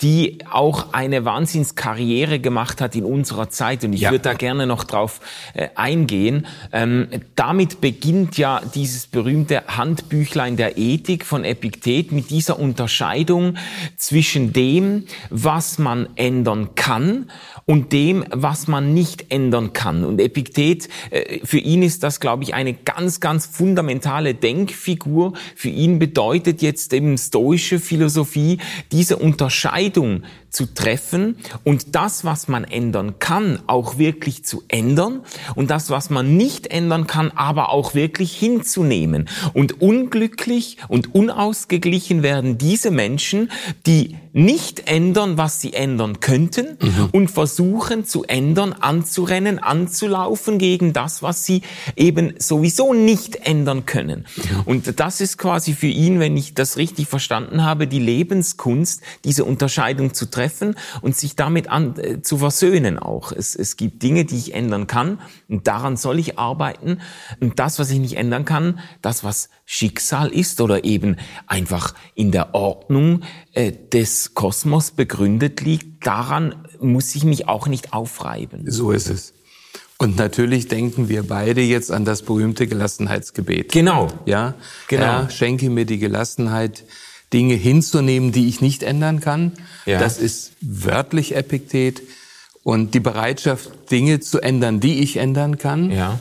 [0.01, 3.83] die auch eine Wahnsinnskarriere gemacht hat in unserer Zeit.
[3.83, 4.11] Und ich ja.
[4.11, 5.21] würde da gerne noch drauf
[5.53, 6.47] äh, eingehen.
[6.71, 13.57] Ähm, damit beginnt ja dieses berühmte Handbüchlein der Ethik von Epiktet mit dieser Unterscheidung
[13.97, 17.29] zwischen dem, was man ändern kann
[17.65, 20.03] und dem, was man nicht ändern kann.
[20.03, 25.33] Und Epiktet, äh, für ihn ist das, glaube ich, eine ganz, ganz fundamentale Denkfigur.
[25.55, 28.57] Für ihn bedeutet jetzt eben stoische Philosophie
[28.91, 30.23] diese Unterscheidung
[30.53, 35.21] zu treffen und das, was man ändern kann, auch wirklich zu ändern
[35.55, 39.27] und das, was man nicht ändern kann, aber auch wirklich hinzunehmen.
[39.53, 43.51] Und unglücklich und unausgeglichen werden diese Menschen,
[43.87, 47.09] die nicht ändern, was sie ändern könnten mhm.
[47.11, 51.61] und versuchen zu ändern, anzurennen, anzulaufen gegen das, was sie
[51.95, 54.25] eben sowieso nicht ändern können.
[54.35, 54.61] Mhm.
[54.65, 59.45] Und das ist quasi für ihn, wenn ich das richtig verstanden habe, die Lebenskunst, diese
[59.45, 63.31] Unterscheidung zu treffen treffen und sich damit an, äh, zu versöhnen auch.
[63.31, 66.99] Es, es gibt Dinge, die ich ändern kann und daran soll ich arbeiten.
[67.39, 71.15] Und das, was ich nicht ändern kann, das, was Schicksal ist oder eben
[71.47, 73.21] einfach in der Ordnung
[73.53, 78.69] äh, des Kosmos begründet liegt, daran muss ich mich auch nicht aufreiben.
[78.69, 79.33] So ist es.
[79.97, 83.71] Und natürlich denken wir beide jetzt an das berühmte Gelassenheitsgebet.
[83.71, 84.09] Genau.
[84.25, 84.55] Ja,
[84.89, 85.03] genau.
[85.03, 86.83] Herr, schenke mir die Gelassenheit,
[87.33, 89.53] Dinge hinzunehmen, die ich nicht ändern kann.
[89.85, 89.99] Ja.
[89.99, 92.01] Das ist wörtlich Epiktet.
[92.63, 95.91] Und die Bereitschaft, Dinge zu ändern, die ich ändern kann.
[95.91, 96.19] Ja.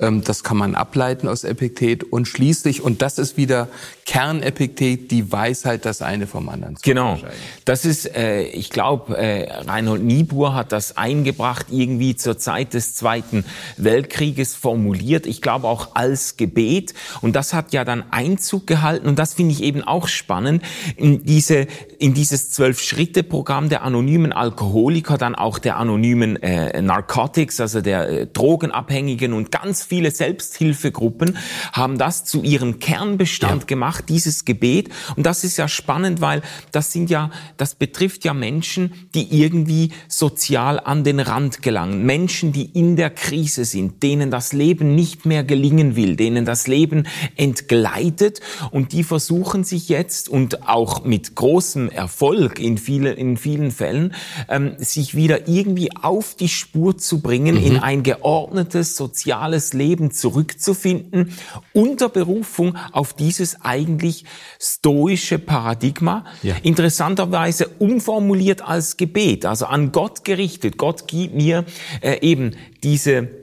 [0.00, 2.04] Ähm, das kann man ableiten aus Epiktet.
[2.04, 3.68] Und schließlich, und das ist wieder
[4.06, 7.18] Kernepiktet, die Weisheit, das eine vom anderen zu Genau.
[7.64, 12.94] Das ist, äh, ich glaube, äh, Reinhold Niebuhr hat das eingebracht, irgendwie zur Zeit des
[12.94, 13.44] Zweiten
[13.76, 15.26] Weltkrieges formuliert.
[15.26, 16.94] Ich glaube auch als Gebet.
[17.20, 19.06] Und das hat ja dann Einzug gehalten.
[19.06, 20.62] Und das finde ich eben auch spannend,
[20.96, 21.66] in diese,
[21.98, 28.26] in dieses Zwölf-Schritte-Programm der anonymen Alkoholiker, dann auch der anonymen äh, Narcotics, also der äh,
[28.26, 31.36] Drogenabhängigen und ganz viele Selbsthilfegruppen
[31.72, 33.66] haben das zu ihrem Kernbestand ja.
[33.66, 34.88] gemacht, dieses Gebet.
[35.16, 39.90] Und das ist ja spannend, weil das sind ja, das betrifft ja Menschen, die irgendwie
[40.06, 42.06] sozial an den Rand gelangen.
[42.06, 46.68] Menschen, die in der Krise sind, denen das Leben nicht mehr gelingen will, denen das
[46.68, 53.36] Leben entgleitet und die versuchen sich jetzt und auch mit großem Erfolg in vielen, in
[53.36, 54.14] vielen Fällen,
[54.48, 57.66] ähm, sich wieder irgendwie auf die Spur zu bringen, mhm.
[57.66, 59.79] in ein geordnetes soziales Leben
[60.10, 61.32] zurückzufinden,
[61.72, 64.24] unter Berufung auf dieses eigentlich
[64.58, 66.56] stoische Paradigma, ja.
[66.62, 70.76] interessanterweise umformuliert als Gebet, also an Gott gerichtet.
[70.76, 71.64] Gott gibt mir
[72.02, 73.39] äh, eben diese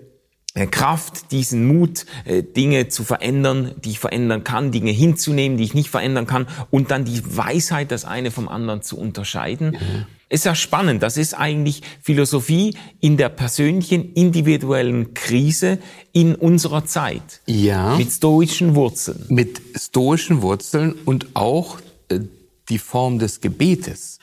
[0.65, 5.75] Kraft, diesen Mut, äh, Dinge zu verändern, die ich verändern kann, Dinge hinzunehmen, die ich
[5.75, 9.71] nicht verändern kann und dann die Weisheit, das eine vom anderen zu unterscheiden.
[9.71, 10.05] Mhm.
[10.29, 11.03] Ist ja spannend.
[11.03, 15.79] Das ist eigentlich Philosophie in der persönlichen, individuellen Krise
[16.11, 17.41] in unserer Zeit.
[17.45, 17.95] Ja.
[17.95, 19.23] Mit stoischen Wurzeln.
[19.29, 21.77] Mit stoischen Wurzeln und auch
[22.09, 22.19] äh,
[22.67, 24.19] die Form des Gebetes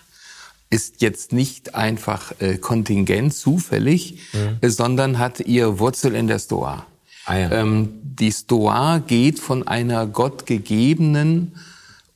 [0.70, 4.59] ist jetzt nicht einfach äh, kontingent, zufällig, mhm.
[4.61, 6.87] äh, sondern hat ihr Wurzel in der Stoa.
[7.27, 7.50] Ah, ja.
[7.53, 11.53] ähm, die Stoa geht von einer gottgegebenen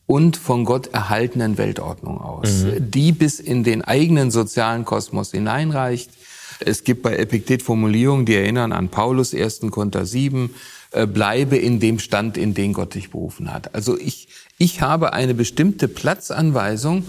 [0.07, 2.91] und von Gott erhaltenen Weltordnung aus, mhm.
[2.91, 6.11] die bis in den eigenen sozialen Kosmos hineinreicht.
[6.61, 9.61] Es gibt bei Epiktet Formulierungen, die erinnern an Paulus 1.
[9.71, 10.51] Korinther 7,
[10.91, 13.75] äh, bleibe in dem Stand, in den Gott dich berufen hat.
[13.75, 17.05] Also ich, ich habe eine bestimmte Platzanweisung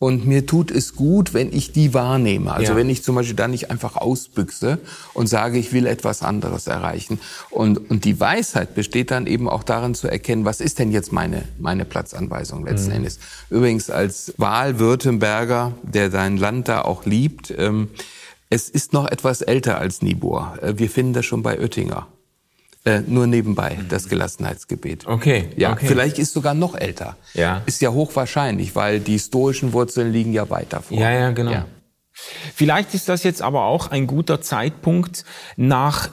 [0.00, 2.54] und mir tut es gut, wenn ich die wahrnehme.
[2.54, 2.78] Also ja.
[2.78, 4.78] wenn ich zum Beispiel da nicht einfach ausbüchse
[5.12, 7.20] und sage, ich will etwas anderes erreichen.
[7.50, 11.12] Und, und die Weisheit besteht dann eben auch darin zu erkennen, was ist denn jetzt
[11.12, 12.96] meine, meine Platzanweisung letzten mhm.
[12.96, 13.18] Endes.
[13.50, 17.90] Übrigens als Wahl-Württemberger, der sein Land da auch liebt, ähm,
[18.48, 20.56] es ist noch etwas älter als Niebuhr.
[20.62, 22.06] Äh, wir finden das schon bei Oettinger.
[22.90, 25.06] Äh, nur nebenbei, das Gelassenheitsgebet.
[25.06, 25.50] Okay.
[25.56, 25.86] Ja, okay.
[25.86, 27.16] vielleicht ist sogar noch älter.
[27.34, 27.62] Ja.
[27.66, 30.98] Ist ja hochwahrscheinlich, weil die stoischen Wurzeln liegen ja weiter vor.
[30.98, 31.52] Ja, ja, genau.
[31.52, 31.66] Ja.
[32.12, 35.24] Vielleicht ist das jetzt aber auch ein guter Zeitpunkt,
[35.56, 36.10] nach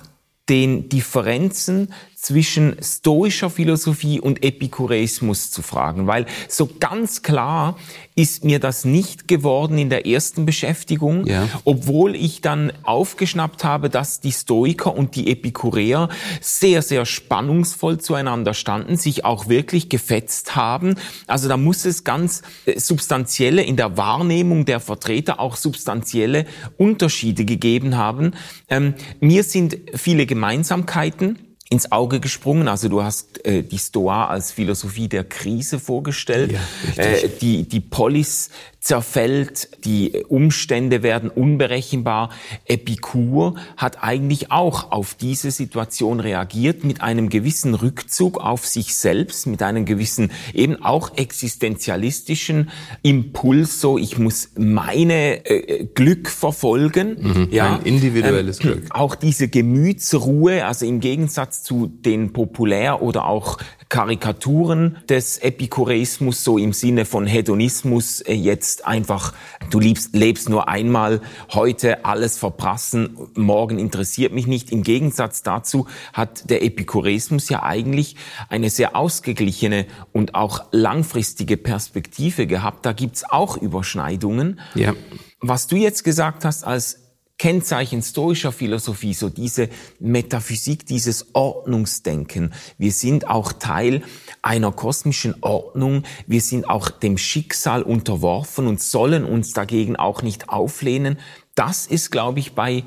[0.49, 7.77] den Differenzen zwischen stoischer Philosophie und Epikureismus zu fragen, weil so ganz klar
[8.15, 11.47] ist mir das nicht geworden in der ersten Beschäftigung, ja.
[11.63, 16.09] obwohl ich dann aufgeschnappt habe, dass die Stoiker und die Epikureer
[16.41, 20.95] sehr, sehr spannungsvoll zueinander standen, sich auch wirklich gefetzt haben.
[21.27, 27.45] Also da muss es ganz äh, substanzielle in der Wahrnehmung der Vertreter auch substanzielle Unterschiede
[27.45, 28.31] gegeben haben.
[28.69, 31.37] Ähm, mir sind viele Gemeinsamkeiten
[31.69, 32.67] ins Auge gesprungen.
[32.67, 36.53] Also du hast äh, die Stoa als Philosophie der Krise vorgestellt.
[36.53, 42.29] Ja, äh, die, die Polis zerfällt, die Umstände werden unberechenbar.
[42.65, 49.47] Epikur hat eigentlich auch auf diese Situation reagiert mit einem gewissen Rückzug auf sich selbst,
[49.47, 52.69] mit einem gewissen eben auch existenzialistischen
[53.01, 57.17] Impuls, so ich muss meine äh, Glück verfolgen.
[57.19, 58.83] Mhm, ja, ein individuelles ähm, Glück.
[58.91, 63.57] Auch diese Gemütsruhe, also im Gegensatz zu den populär oder auch
[63.89, 69.33] Karikaturen des Epikureismus, so im Sinne von Hedonismus, äh, jetzt einfach,
[69.69, 71.21] du liebst, lebst nur einmal,
[71.53, 74.71] heute alles verprassen, morgen interessiert mich nicht.
[74.71, 78.15] Im Gegensatz dazu hat der Epikureismus ja eigentlich
[78.49, 82.85] eine sehr ausgeglichene und auch langfristige Perspektive gehabt.
[82.85, 84.59] Da gibt's auch Überschneidungen.
[84.75, 84.93] Ja.
[85.39, 87.06] Was du jetzt gesagt hast als
[87.37, 89.69] Kennzeichen stoischer Philosophie, so diese
[89.99, 92.53] Metaphysik, dieses Ordnungsdenken.
[92.77, 94.01] Wir sind auch Teil
[94.41, 96.03] einer kosmischen Ordnung.
[96.25, 101.19] Wir sind auch dem Schicksal unterworfen und sollen uns dagegen auch nicht auflehnen.
[101.53, 102.83] Das ist, glaube ich, bei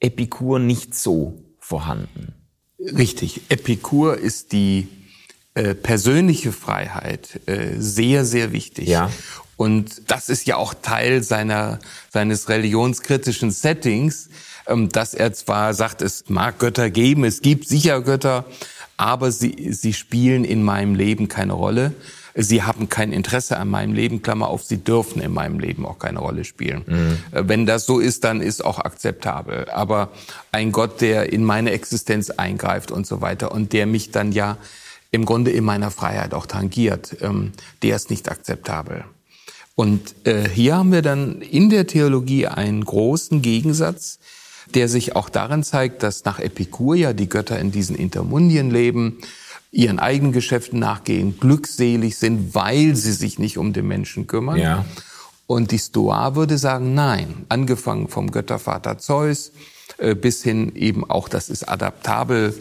[0.00, 2.34] Epikur nicht so vorhanden.
[2.78, 3.40] Richtig.
[3.48, 4.86] Epikur ist die
[5.58, 8.86] äh, persönliche Freiheit äh, sehr, sehr wichtig.
[8.86, 9.10] Ja.
[9.56, 14.28] Und das ist ja auch Teil seiner, seines religionskritischen Settings,
[14.68, 18.44] ähm, dass er zwar sagt, es mag Götter geben, es gibt sicher Götter,
[18.96, 21.92] aber sie, sie spielen in meinem Leben keine Rolle.
[22.36, 25.98] sie haben kein Interesse an meinem Leben, Klammer auf, sie dürfen in meinem Leben auch
[25.98, 26.84] keine Rolle spielen.
[26.86, 27.18] Mhm.
[27.48, 29.68] Wenn das so ist, dann ist auch akzeptabel.
[29.70, 30.10] Aber
[30.52, 34.56] ein Gott, der in meine Existenz eingreift und so weiter und der mich dann ja
[35.10, 39.04] im Grunde in meiner Freiheit auch tangiert, ähm, der ist nicht akzeptabel.
[39.74, 44.18] Und äh, hier haben wir dann in der Theologie einen großen Gegensatz,
[44.74, 49.18] der sich auch darin zeigt, dass nach Epikur ja die Götter in diesen Intermundien leben,
[49.70, 54.58] ihren eigenen Geschäften nachgehen, glückselig sind, weil sie sich nicht um den Menschen kümmern.
[54.58, 54.84] Ja.
[55.46, 59.52] Und die Stoa würde sagen, nein, angefangen vom Göttervater Zeus
[59.98, 62.54] äh, bis hin eben auch, das ist adaptabel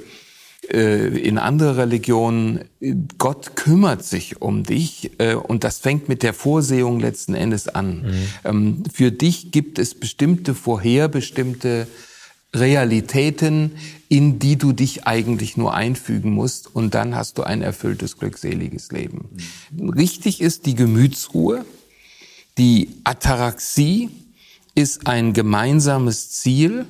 [0.70, 2.66] in andere Religionen,
[3.18, 8.02] Gott kümmert sich um dich äh, und das fängt mit der Vorsehung letzten Endes an.
[8.02, 8.14] Mhm.
[8.44, 11.88] Ähm, für dich gibt es bestimmte vorherbestimmte
[12.54, 13.72] Realitäten,
[14.10, 18.92] in die du dich eigentlich nur einfügen musst und dann hast du ein erfülltes, glückseliges
[18.92, 19.30] Leben.
[19.72, 19.90] Mhm.
[19.90, 21.66] Richtig ist die Gemütsruhe,
[22.58, 24.10] die Ataraxie
[24.76, 26.86] ist ein gemeinsames Ziel,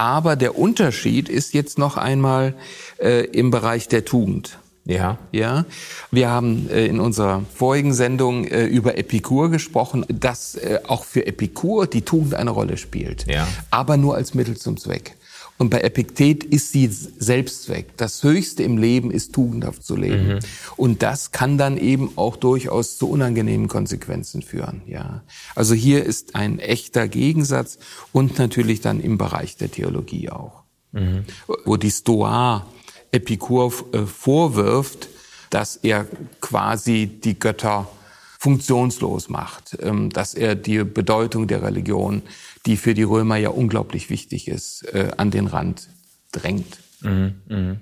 [0.00, 2.54] aber der Unterschied ist jetzt noch einmal
[2.98, 4.58] äh, im Bereich der Tugend.
[4.86, 5.18] Ja.
[5.30, 5.66] Ja.
[6.10, 11.26] Wir haben äh, in unserer vorigen Sendung äh, über Epikur gesprochen, dass äh, auch für
[11.26, 13.26] Epikur die Tugend eine Rolle spielt.
[13.30, 13.46] Ja.
[13.70, 15.16] Aber nur als Mittel zum Zweck.
[15.60, 17.94] Und bei Epiktet ist sie Selbstzweck.
[17.98, 20.28] Das Höchste im Leben ist tugendhaft zu leben.
[20.28, 20.38] Mhm.
[20.78, 24.80] Und das kann dann eben auch durchaus zu unangenehmen Konsequenzen führen.
[24.86, 25.22] Ja.
[25.54, 27.78] Also hier ist ein echter Gegensatz
[28.10, 30.62] und natürlich dann im Bereich der Theologie auch.
[30.92, 31.24] Mhm.
[31.66, 32.66] Wo die Stoa
[33.12, 35.10] Epikur äh, vorwirft,
[35.50, 36.06] dass er
[36.40, 37.86] quasi die Götter
[38.40, 42.22] funktionslos macht, ähm, dass er die Bedeutung der Religion
[42.66, 45.88] die für die Römer ja unglaublich wichtig ist, äh, an den Rand
[46.32, 46.78] drängt.
[47.02, 47.76] Mhm, mh.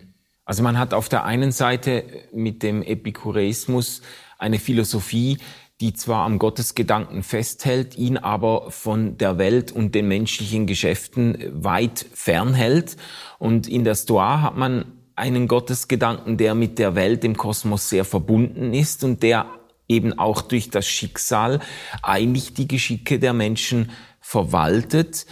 [0.45, 4.03] Also man hat auf der einen Seite mit dem Epikureismus
[4.39, 5.39] eine Philosophie,
[5.81, 12.07] die zwar am Gottesgedanken festhält, ihn aber von der Welt und den menschlichen Geschäften weit
[12.15, 12.97] fernhält.
[13.39, 18.05] Und in der Stoa hat man einen Gottesgedanken, der mit der Welt im Kosmos sehr
[18.05, 19.47] verbunden ist und der
[19.89, 21.61] eben auch durch das Schicksal
[22.03, 25.27] eigentlich die Geschicke der Menschen verwaltet,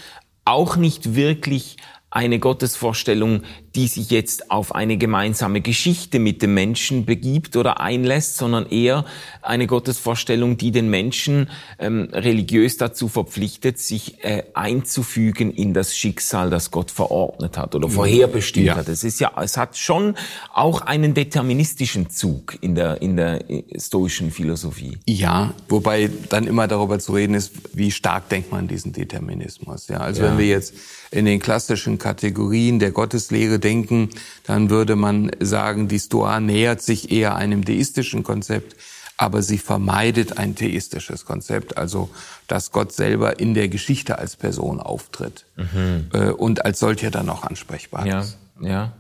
[0.45, 1.77] auch nicht wirklich
[2.11, 3.42] eine Gottesvorstellung,
[3.77, 9.05] die sich jetzt auf eine gemeinsame Geschichte mit dem Menschen begibt oder einlässt, sondern eher
[9.43, 16.49] eine Gottesvorstellung, die den Menschen ähm, religiös dazu verpflichtet, sich äh, einzufügen in das Schicksal,
[16.49, 18.77] das Gott verordnet hat oder vorherbestimmt ja.
[18.77, 18.89] hat.
[18.89, 20.15] Es ist ja, es hat schon
[20.55, 24.99] auch einen deterministischen Zug in der in der äh, stoischen Philosophie.
[25.07, 29.89] Ja, wobei dann immer darüber zu reden ist, wie stark denkt man diesen Determinismus.
[29.89, 30.31] Ja, also ja.
[30.31, 30.75] wenn wir jetzt
[31.11, 34.11] in den klassischen Kategorien der Gotteslehre denken,
[34.45, 38.77] dann würde man sagen, die Stoa nähert sich eher einem deistischen Konzept,
[39.17, 42.09] aber sie vermeidet ein theistisches Konzept, also
[42.47, 46.11] dass Gott selber in der Geschichte als Person auftritt mhm.
[46.13, 48.39] Äh, und als solcher dann auch ansprechbar ja, ist.
[48.61, 48.93] Ja.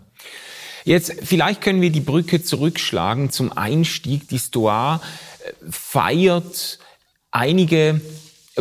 [0.84, 4.28] Jetzt, vielleicht können wir die Brücke zurückschlagen zum Einstieg.
[4.28, 6.80] Die Stoa äh, feiert
[7.30, 8.00] einige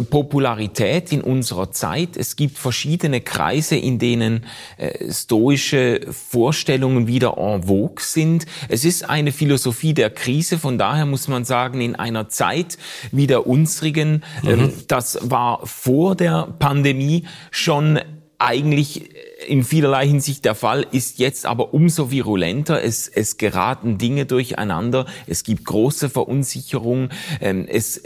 [0.01, 2.17] Popularität in unserer Zeit.
[2.17, 4.45] Es gibt verschiedene Kreise, in denen
[4.77, 8.45] äh, stoische Vorstellungen wieder en vogue sind.
[8.67, 12.77] Es ist eine Philosophie der Krise, von daher muss man sagen, in einer Zeit
[13.11, 14.73] wie der unsrigen, ähm, mhm.
[14.87, 17.99] das war vor der Pandemie schon
[18.37, 19.09] eigentlich
[19.47, 22.83] in vielerlei Hinsicht der Fall, ist jetzt aber umso virulenter.
[22.83, 27.09] Es, es geraten Dinge durcheinander, es gibt große Verunsicherung,
[27.41, 28.01] ähm, es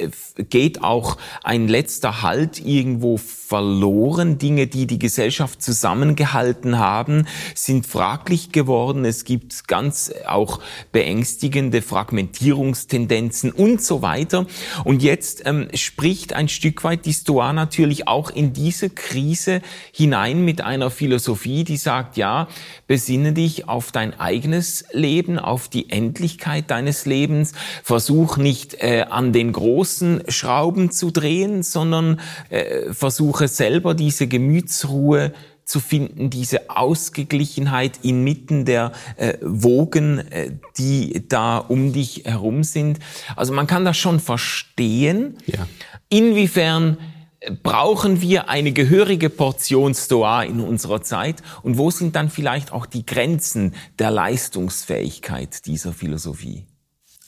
[0.49, 4.37] geht auch ein letzter Halt irgendwo verloren.
[4.37, 7.25] Dinge, die die Gesellschaft zusammengehalten haben,
[7.55, 9.05] sind fraglich geworden.
[9.05, 10.59] Es gibt ganz auch
[10.91, 14.45] beängstigende Fragmentierungstendenzen und so weiter.
[14.83, 20.45] Und jetzt ähm, spricht ein Stück weit die Stoa natürlich auch in diese Krise hinein
[20.45, 21.28] mit einer Philosophie,
[21.63, 22.47] die sagt, ja,
[22.87, 27.53] besinne dich auf dein eigenes Leben, auf die Endlichkeit deines Lebens.
[27.83, 34.27] Versuch nicht äh, an den großen Schrauben zu drehen, sondern äh, versuch versuche selber diese
[34.27, 35.33] Gemütsruhe
[35.65, 42.99] zu finden, diese Ausgeglichenheit inmitten der äh, Wogen, äh, die da um dich herum sind.
[43.35, 45.37] Also man kann das schon verstehen.
[45.45, 45.67] Ja.
[46.09, 46.97] Inwiefern
[47.63, 52.85] brauchen wir eine gehörige Portion Stoa in unserer Zeit und wo sind dann vielleicht auch
[52.85, 56.65] die Grenzen der Leistungsfähigkeit dieser Philosophie?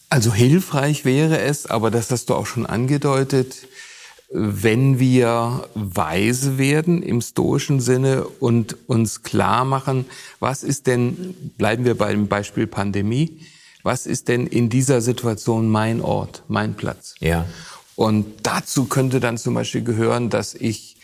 [0.09, 3.67] Also hilfreich wäre es, aber das hast du auch schon angedeutet,
[4.33, 10.05] wenn wir weise werden im stoischen Sinne und uns klar machen,
[10.39, 13.39] was ist denn, bleiben wir beim Beispiel Pandemie,
[13.83, 17.15] was ist denn in dieser Situation mein Ort, mein Platz?
[17.19, 17.45] Ja.
[18.01, 20.97] Und dazu könnte dann zum Beispiel gehören, dass ich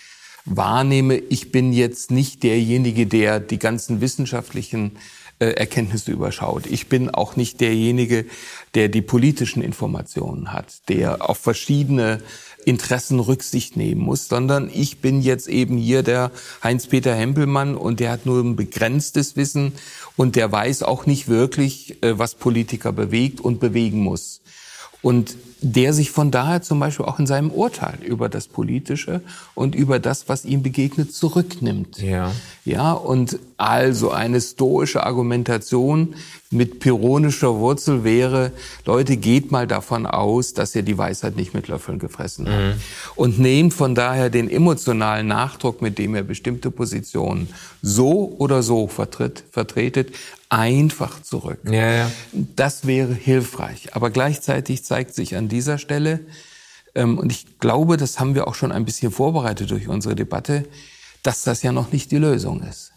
[0.46, 4.98] wahrnehme, ich bin jetzt nicht derjenige, der die ganzen wissenschaftlichen
[5.38, 6.66] äh, Erkenntnisse überschaut.
[6.66, 8.26] Ich bin auch nicht derjenige,
[8.74, 12.20] der die politischen Informationen hat, der auf verschiedene
[12.66, 16.32] Interessen Rücksicht nehmen muss, sondern ich bin jetzt eben hier der
[16.64, 19.74] Heinz-Peter Hempelmann und der hat nur ein begrenztes Wissen
[20.16, 24.42] und der weiß auch nicht wirklich, äh, was Politiker bewegt und bewegen muss.
[25.04, 29.22] Und der sich von daher zum Beispiel auch in seinem Urteil über das Politische
[29.56, 32.00] und über das, was ihm begegnet, zurücknimmt.
[32.02, 32.32] Ja.
[32.64, 36.16] Ja, und also eine stoische Argumentation
[36.52, 38.52] mit pyrrhonischer Wurzel wäre,
[38.86, 42.76] Leute, geht mal davon aus, dass ihr die Weisheit nicht mit Löffeln gefressen habt.
[42.76, 42.82] Mhm.
[43.16, 47.48] Und nehmt von daher den emotionalen Nachdruck, mit dem ihr bestimmte Positionen
[47.82, 50.14] so oder so vertritt, vertretet,
[50.50, 51.60] einfach zurück.
[51.66, 52.12] Ja, ja.
[52.32, 53.96] Das wäre hilfreich.
[53.96, 56.22] Aber gleichzeitig zeigt sich an dieser Stelle,
[56.98, 60.66] ähm, und ich glaube, das haben wir auch schon ein bisschen vorbereitet durch unsere Debatte,
[61.24, 62.92] dass das ja noch nicht die Lösung ist.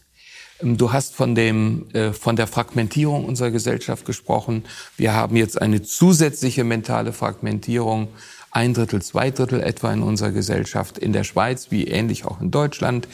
[0.62, 4.64] Ähm, du hast von dem, äh, von der Fragmentierung unserer Gesellschaft gesprochen.
[4.96, 8.08] Wir haben jetzt eine zusätzliche mentale Fragmentierung.
[8.50, 12.50] Ein Drittel, zwei Drittel etwa in unserer Gesellschaft in der Schweiz, wie ähnlich auch in
[12.50, 13.06] Deutschland.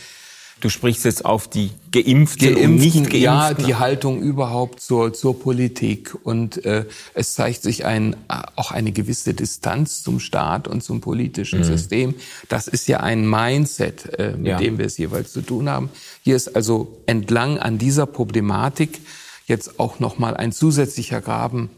[0.60, 3.20] Du sprichst jetzt auf die Geimpften, Geimpften und nicht Geimpften.
[3.20, 6.16] Ja, die Haltung überhaupt zur, zur Politik.
[6.24, 11.58] Und äh, es zeigt sich ein, auch eine gewisse Distanz zum Staat und zum politischen
[11.58, 11.64] mhm.
[11.64, 12.14] System.
[12.48, 14.56] Das ist ja ein Mindset, äh, mit ja.
[14.56, 15.90] dem wir es jeweils zu tun haben.
[16.22, 19.00] Hier ist also entlang an dieser Problematik
[19.46, 21.68] jetzt auch nochmal ein zusätzlicher Graben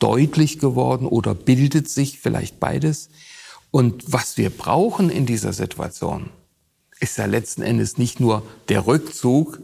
[0.00, 3.10] deutlich geworden oder bildet sich vielleicht beides.
[3.70, 6.30] Und was wir brauchen in dieser Situation,
[7.04, 9.60] ist ja letzten Endes nicht nur der Rückzug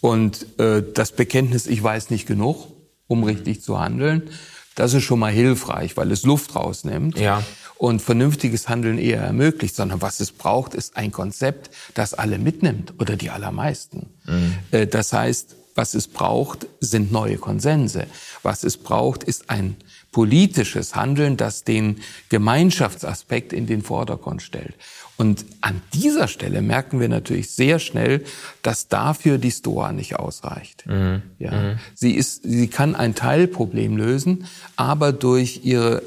[0.00, 2.66] und äh, das Bekenntnis, ich weiß nicht genug,
[3.06, 3.24] um mhm.
[3.24, 4.28] richtig zu handeln.
[4.74, 7.42] Das ist schon mal hilfreich, weil es Luft rausnimmt ja.
[7.78, 12.94] und vernünftiges Handeln eher ermöglicht, sondern was es braucht, ist ein Konzept, das alle mitnimmt
[12.98, 14.10] oder die allermeisten.
[14.26, 14.54] Mhm.
[14.72, 18.06] Äh, das heißt, was es braucht, sind neue Konsense.
[18.42, 19.76] Was es braucht, ist ein
[20.14, 21.96] politisches Handeln, das den
[22.28, 24.74] Gemeinschaftsaspekt in den Vordergrund stellt.
[25.16, 28.24] Und an dieser Stelle merken wir natürlich sehr schnell,
[28.62, 30.86] dass dafür die Stoa nicht ausreicht.
[30.86, 31.22] Mhm.
[31.40, 31.50] Ja.
[31.50, 31.78] Mhm.
[31.96, 34.46] Sie ist, sie kann ein Teilproblem lösen,
[34.76, 36.02] aber durch ihre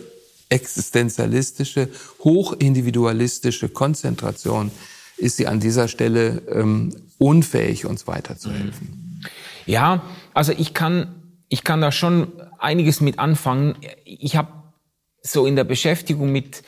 [0.47, 1.89] existenzialistische,
[2.23, 4.71] hochindividualistische Konzentration
[5.17, 9.21] ist sie an dieser Stelle ähm, unfähig, uns weiterzuhelfen.
[9.65, 10.03] Ja,
[10.33, 11.13] also ich kann,
[11.49, 13.77] ich kann da schon einiges mit anfangen.
[14.05, 14.51] Ich habe
[15.21, 16.63] so in der Beschäftigung mit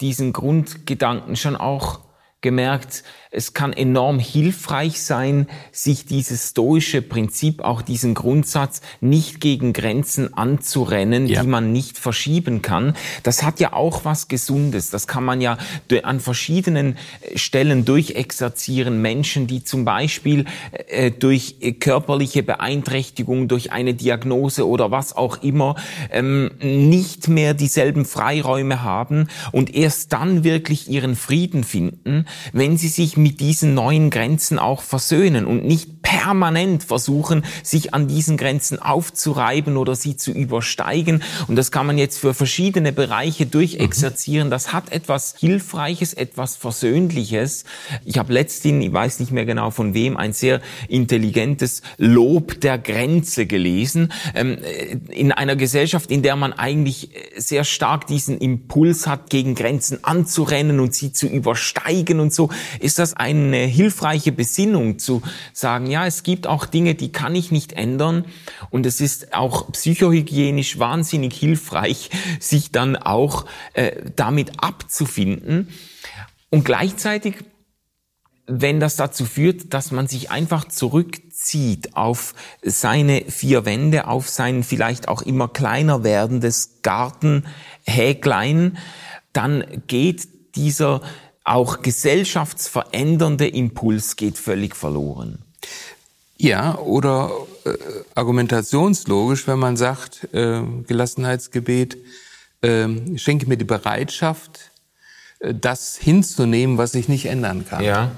[0.00, 2.00] diesen Grundgedanken schon auch
[2.46, 3.02] gemerkt,
[3.36, 10.32] es kann enorm hilfreich sein, sich dieses stoische Prinzip, auch diesen Grundsatz, nicht gegen Grenzen
[10.32, 11.42] anzurennen, ja.
[11.42, 12.94] die man nicht verschieben kann.
[13.24, 14.90] Das hat ja auch was Gesundes.
[14.90, 15.58] Das kann man ja
[16.04, 19.02] an verschiedenen äh, Stellen durchexerzieren.
[19.02, 20.44] Menschen, die zum Beispiel
[20.86, 25.74] äh, durch körperliche Beeinträchtigung, durch eine Diagnose oder was auch immer,
[26.10, 32.88] ähm, nicht mehr dieselben Freiräume haben und erst dann wirklich ihren Frieden finden, wenn sie
[32.88, 38.80] sich mit diesen neuen Grenzen auch versöhnen und nicht permanent versuchen, sich an diesen Grenzen
[38.80, 41.22] aufzureiben oder sie zu übersteigen.
[41.48, 44.50] Und das kann man jetzt für verschiedene Bereiche durchexerzieren.
[44.50, 47.64] Das hat etwas Hilfreiches, etwas Versöhnliches.
[48.04, 52.78] Ich habe letztens, ich weiß nicht mehr genau von wem, ein sehr intelligentes Lob der
[52.78, 54.12] Grenze gelesen.
[54.34, 54.58] Ähm,
[55.08, 60.80] in einer Gesellschaft, in der man eigentlich sehr stark diesen Impuls hat, gegen Grenzen anzurennen
[60.80, 62.50] und sie zu übersteigen und so,
[62.80, 67.50] ist das eine hilfreiche Besinnung zu sagen, ja, es gibt auch Dinge, die kann ich
[67.50, 68.24] nicht ändern.
[68.70, 72.10] Und es ist auch psychohygienisch wahnsinnig hilfreich,
[72.40, 75.68] sich dann auch äh, damit abzufinden.
[76.50, 77.36] Und gleichzeitig
[78.46, 84.62] wenn das dazu führt, dass man sich einfach zurückzieht auf seine vier Wände, auf sein
[84.62, 88.78] vielleicht auch immer kleiner werdendes Gartenhäklein,
[89.32, 91.00] dann geht dieser
[91.46, 95.38] auch gesellschaftsverändernde Impuls geht völlig verloren.
[96.36, 97.30] Ja, oder
[97.64, 97.72] äh,
[98.14, 101.96] argumentationslogisch, wenn man sagt, äh, Gelassenheitsgebet,
[102.62, 104.72] äh, schenke mir die Bereitschaft,
[105.38, 107.82] äh, das hinzunehmen, was ich nicht ändern kann.
[107.82, 108.12] Ja.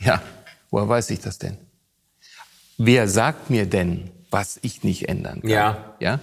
[0.00, 0.22] Ja,
[0.70, 1.58] woher weiß ich das denn?
[2.78, 5.50] Wer sagt mir denn, was ich nicht ändern kann?
[5.50, 5.94] Ja.
[6.00, 6.20] Ja.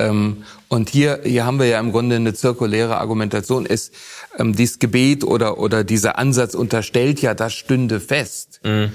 [0.00, 3.66] Ähm, und hier, hier haben wir ja im Grunde eine zirkuläre Argumentation.
[3.66, 3.92] Es,
[4.38, 8.60] ähm, dieses Gebet oder, oder dieser Ansatz unterstellt ja, das stünde fest.
[8.64, 8.92] Mhm.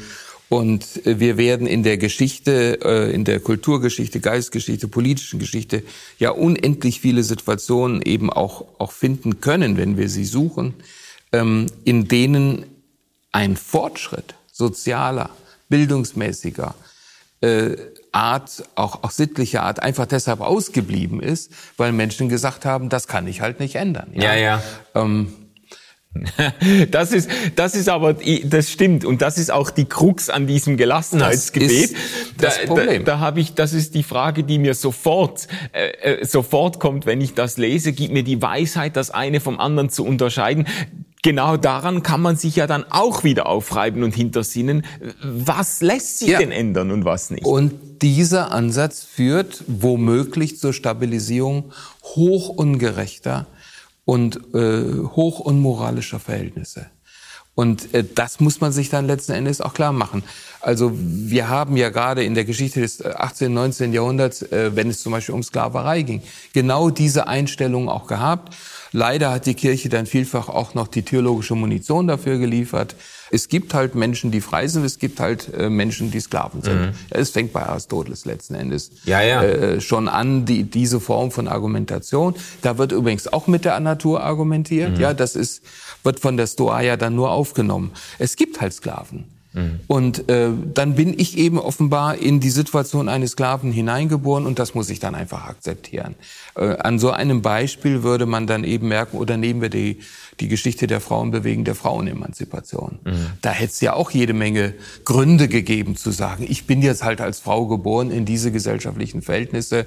[0.49, 5.83] Und äh, wir werden in der Geschichte, äh, in der Kulturgeschichte, Geistgeschichte, politischen Geschichte
[6.17, 10.73] ja unendlich viele Situationen eben auch, auch finden können, wenn wir sie suchen,
[11.31, 12.65] ähm, in denen
[13.31, 15.29] ein Fortschritt sozialer,
[15.69, 16.73] bildungsmäßiger
[17.41, 17.75] äh,
[18.15, 23.27] Art, auch, auch sittlicher Art, einfach deshalb ausgeblieben ist, weil Menschen gesagt haben, das kann
[23.27, 24.11] ich halt nicht ändern.
[24.13, 24.39] Ja, ja.
[24.39, 24.61] ja.
[24.95, 25.33] Ähm,
[26.91, 29.03] das ist, das ist aber, das stimmt.
[29.03, 31.93] Und das ist auch die Krux an diesem Gelassenheitsgebet.
[32.37, 36.25] Das da, da, da habe ich, das ist die Frage, die mir sofort, äh, äh,
[36.25, 37.91] sofort kommt, wenn ich das lese.
[37.91, 40.67] Gib mir die Weisheit, das eine vom anderen zu unterscheiden
[41.25, 44.85] genau daran kann man sich ja dann auch wieder aufreiben und hintersinnen,
[45.23, 46.37] was lässt sich ja.
[46.37, 47.43] denn ändern und was nicht.
[47.43, 51.73] Und dieser Ansatz führt womöglich zur Stabilisierung
[52.03, 53.47] hoch ungerechter
[54.05, 54.83] und äh,
[55.15, 56.91] hoch unmoralischer Verhältnisse.
[57.55, 60.23] Und äh, das muss man sich dann letzten Endes auch klar machen.
[60.61, 63.93] Also wir haben ja gerade in der Geschichte des 18., 19.
[63.93, 66.21] Jahrhunderts, äh, wenn es zum Beispiel um Sklaverei ging,
[66.53, 68.55] genau diese Einstellung auch gehabt.
[68.91, 72.95] Leider hat die Kirche dann vielfach auch noch die theologische Munition dafür geliefert.
[73.29, 76.81] Es gibt halt Menschen, die frei sind, es gibt halt äh, Menschen, die Sklaven sind.
[76.81, 76.91] Mhm.
[77.09, 79.43] Es fängt bei Aristoteles letzten Endes ja, ja.
[79.43, 82.35] Äh, schon an, die, diese Form von Argumentation.
[82.61, 84.95] Da wird übrigens auch mit der Natur argumentiert.
[84.95, 84.99] Mhm.
[85.01, 85.61] Ja, das ist,
[86.05, 87.91] wird von der Stoa ja dann nur aufgenommen.
[88.19, 89.25] Es gibt halt Sklaven.
[89.55, 89.79] Mhm.
[89.87, 94.75] Und äh, dann bin ich eben offenbar in die Situation eines Sklaven hineingeboren und das
[94.75, 96.15] muss ich dann einfach akzeptieren.
[96.55, 99.99] Äh, an so einem Beispiel würde man dann eben merken, oder nehmen wir die,
[100.39, 102.99] die Geschichte der Frauenbewegung, der Frauenemanzipation.
[103.03, 103.27] Mhm.
[103.41, 104.73] Da hätte es ja auch jede Menge
[105.05, 109.85] Gründe gegeben zu sagen, ich bin jetzt halt als Frau geboren in diese gesellschaftlichen Verhältnisse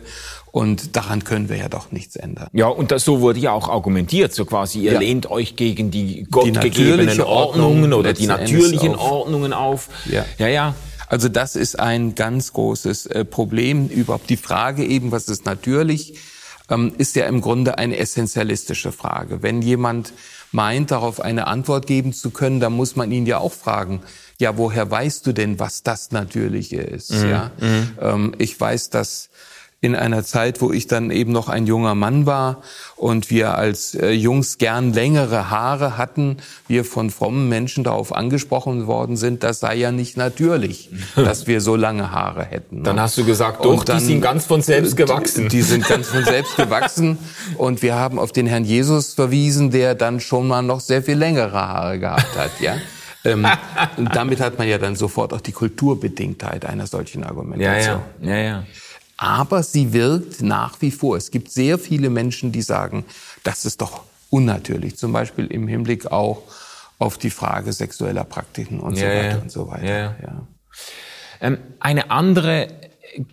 [0.50, 2.48] und daran können wir ja doch nichts ändern.
[2.52, 4.98] Ja, und das, so wurde ja auch argumentiert, so quasi, ihr ja.
[4.98, 9.88] lehnt euch gegen die gottgegebenen Ordnungen oder die natürlichen Ordnungen auf.
[10.06, 10.48] Ja, ja.
[10.48, 10.74] ja.
[11.08, 13.88] Also das ist ein ganz großes äh, Problem.
[13.88, 16.18] Überhaupt die Frage eben, was ist natürlich,
[16.68, 19.42] ähm, ist ja im Grunde eine essentialistische Frage.
[19.42, 20.12] Wenn jemand
[20.52, 24.02] meint, darauf eine Antwort geben zu können, dann muss man ihn ja auch fragen,
[24.38, 27.12] ja, woher weißt du denn, was das Natürliche ist?
[27.12, 27.30] Mhm.
[27.30, 27.98] Ja, mhm.
[28.00, 29.30] ähm, ich weiß, dass
[29.80, 32.62] in einer Zeit, wo ich dann eben noch ein junger Mann war
[32.96, 38.88] und wir als äh, Jungs gern längere Haare hatten, wir von frommen Menschen darauf angesprochen
[38.88, 42.82] worden sind, das sei ja nicht natürlich, dass wir so lange Haare hätten.
[42.82, 43.02] Dann ne?
[43.02, 45.44] hast du gesagt, doch, dann, die sind ganz von selbst gewachsen.
[45.48, 47.16] Die, die sind ganz von selbst gewachsen
[47.56, 51.16] und wir haben auf den Herrn Jesus verwiesen, der dann schon mal noch sehr viel
[51.16, 52.76] längere Haare gehabt hat, ja.
[53.24, 53.46] ähm,
[54.12, 58.00] damit hat man ja dann sofort auch die Kulturbedingtheit einer solchen Argumentation.
[58.20, 58.64] Ja, ja, ja, ja
[59.18, 61.16] aber sie wirkt nach wie vor.
[61.16, 63.04] Es gibt sehr viele Menschen, die sagen,
[63.42, 64.96] das ist doch unnatürlich.
[64.96, 66.42] Zum Beispiel im Hinblick auch
[66.98, 69.42] auf die Frage sexueller Praktiken und ja, so weiter ja.
[69.42, 70.16] und so weiter.
[70.22, 70.46] Ja.
[71.40, 72.68] Ähm, eine andere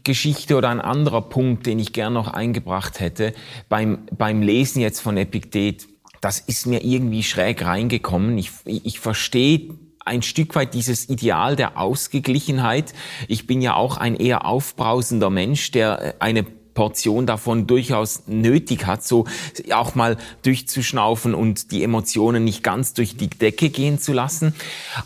[0.04, 3.34] Geschichte oder ein anderer Punkt, den ich gern noch eingebracht hätte,
[3.70, 5.88] beim, beim Lesen jetzt von Epiktet,
[6.22, 8.38] das ist mir irgendwie schräg reingekommen.
[8.40, 9.76] Ich, ich verstehe
[10.06, 12.94] ein Stück weit dieses Ideal der Ausgeglichenheit.
[13.28, 16.46] Ich bin ja auch ein eher aufbrausender Mensch, der äh, eine
[16.76, 19.26] Portion davon durchaus nötig hat, so
[19.72, 24.54] auch mal durchzuschnaufen und die Emotionen nicht ganz durch die Decke gehen zu lassen.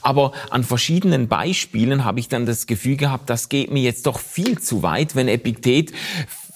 [0.01, 4.19] Aber an verschiedenen Beispielen habe ich dann das Gefühl gehabt, das geht mir jetzt doch
[4.19, 5.93] viel zu weit, wenn Epiktet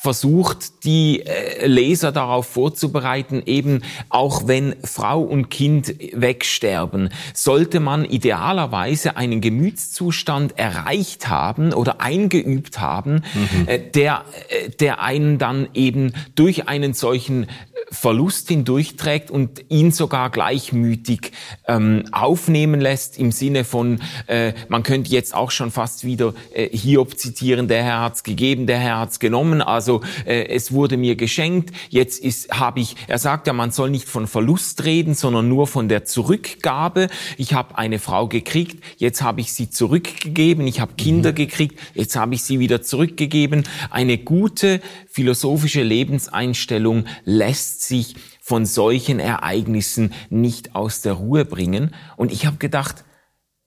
[0.04, 8.04] versucht, die äh, Leser darauf vorzubereiten, eben auch wenn Frau und Kind wegsterben, sollte man
[8.04, 13.68] idealerweise einen Gemütszustand erreicht haben oder eingeübt haben, mhm.
[13.68, 17.48] Äh, der, äh, der einen dann eben durch einen solchen
[17.94, 21.32] Verlust hindurchträgt und ihn sogar gleichmütig
[21.68, 26.76] ähm, aufnehmen lässt im Sinne von, äh, man könnte jetzt auch schon fast wieder äh,
[26.76, 29.93] Hiob zitieren, der Herr hat's gegeben, der Herr hat's genommen, also
[30.26, 34.08] äh, es wurde mir geschenkt, jetzt ist habe ich, er sagt ja, man soll nicht
[34.08, 37.08] von Verlust reden, sondern nur von der Zurückgabe.
[37.38, 41.36] Ich habe eine Frau gekriegt, jetzt habe ich sie zurückgegeben, ich habe Kinder mhm.
[41.36, 43.64] gekriegt, jetzt habe ich sie wieder zurückgegeben.
[43.90, 51.96] Eine gute philosophische Lebenseinstellung lässt sich von solchen Ereignissen nicht aus der Ruhe bringen.
[52.18, 53.06] Und ich habe gedacht,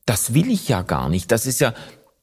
[0.05, 1.33] das will ich ja gar nicht.
[1.33, 1.75] Das ist ja,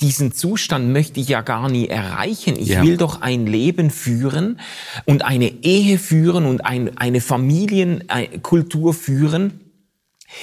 [0.04, 2.58] diesen Zustand möchte ich ja gar nie erreichen.
[2.58, 2.84] Ich ja.
[2.84, 4.60] will doch ein Leben führen
[5.06, 9.62] und eine Ehe führen und ein, eine Familienkultur führen,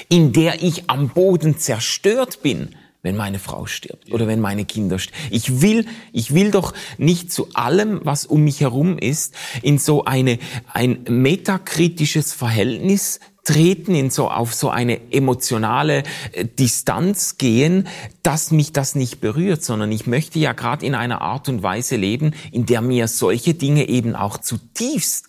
[0.08, 4.98] in der ich am Boden zerstört bin wenn meine Frau stirbt oder wenn meine Kinder
[4.98, 5.18] sterben.
[5.30, 10.04] Ich will, ich will doch nicht zu allem, was um mich herum ist, in so
[10.04, 10.38] eine,
[10.74, 13.18] ein metakritisches Verhältnis
[13.50, 17.88] Abtreten in so, auf so eine emotionale äh, Distanz gehen,
[18.22, 21.96] dass mich das nicht berührt, sondern ich möchte ja gerade in einer Art und Weise
[21.96, 25.26] leben, in der mir solche Dinge eben auch zutiefst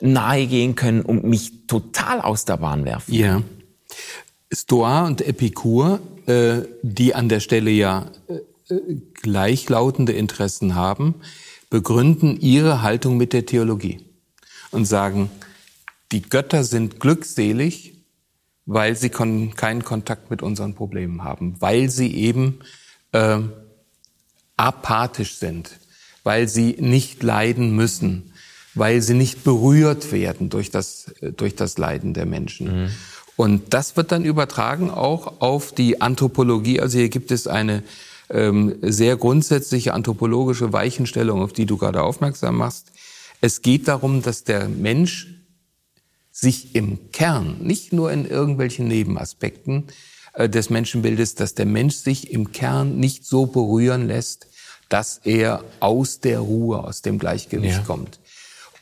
[0.00, 3.14] nahe gehen können und mich total aus der Bahn werfen.
[3.14, 3.42] Ja.
[4.52, 8.74] Stoa und Epikur, äh, die an der Stelle ja äh,
[9.14, 11.16] gleichlautende Interessen haben,
[11.70, 14.00] begründen ihre Haltung mit der Theologie
[14.70, 15.30] und sagen,
[16.14, 17.94] die Götter sind glückselig,
[18.66, 22.60] weil sie kon keinen Kontakt mit unseren Problemen haben, weil sie eben
[23.10, 23.40] äh,
[24.56, 25.72] apathisch sind,
[26.22, 28.32] weil sie nicht leiden müssen,
[28.74, 32.84] weil sie nicht berührt werden durch das, durch das Leiden der Menschen.
[32.84, 32.90] Mhm.
[33.34, 36.78] Und das wird dann übertragen auch auf die Anthropologie.
[36.78, 37.82] Also hier gibt es eine
[38.30, 42.92] ähm, sehr grundsätzliche anthropologische Weichenstellung, auf die du gerade aufmerksam machst.
[43.40, 45.33] Es geht darum, dass der Mensch
[46.34, 49.84] sich im Kern, nicht nur in irgendwelchen Nebenaspekten
[50.32, 54.48] äh, des Menschenbildes, dass der Mensch sich im Kern nicht so berühren lässt,
[54.88, 57.84] dass er aus der Ruhe, aus dem Gleichgewicht ja.
[57.84, 58.18] kommt.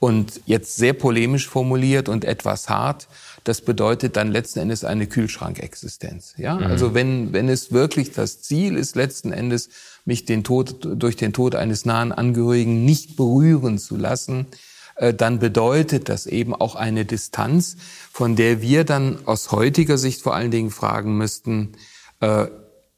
[0.01, 3.07] Und jetzt sehr polemisch formuliert und etwas hart,
[3.45, 6.35] das bedeutet dann letzten Endes eine Kühlschrankexistenz.
[6.39, 6.65] Ja, mhm.
[6.65, 9.69] also wenn, wenn es wirklich das Ziel ist, letzten Endes
[10.07, 14.47] mich den Tod, durch den Tod eines nahen Angehörigen nicht berühren zu lassen,
[15.15, 17.77] dann bedeutet das eben auch eine Distanz,
[18.13, 21.73] von der wir dann aus heutiger Sicht vor allen Dingen fragen müssten,
[22.21, 22.47] äh,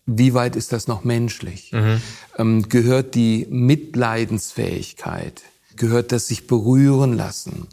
[0.06, 1.72] wie weit ist das noch menschlich?
[1.72, 2.02] Mhm.
[2.36, 5.42] Ähm, gehört die Mitleidensfähigkeit?
[5.76, 7.68] Gehört das sich berühren lassen?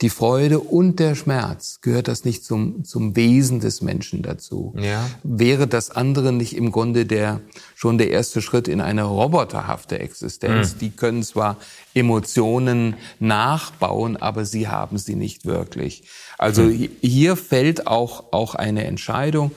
[0.00, 4.74] Die Freude und der Schmerz, gehört das nicht zum, zum Wesen des Menschen dazu?
[4.78, 5.06] Ja.
[5.22, 7.40] Wäre das andere nicht im Grunde der,
[7.74, 10.74] schon der erste Schritt in eine roboterhafte Existenz?
[10.74, 10.78] Mhm.
[10.78, 11.58] Die können zwar
[11.92, 16.04] Emotionen nachbauen, aber sie haben sie nicht wirklich.
[16.38, 16.88] Also mhm.
[17.02, 19.52] hier fällt auch, auch eine Entscheidung.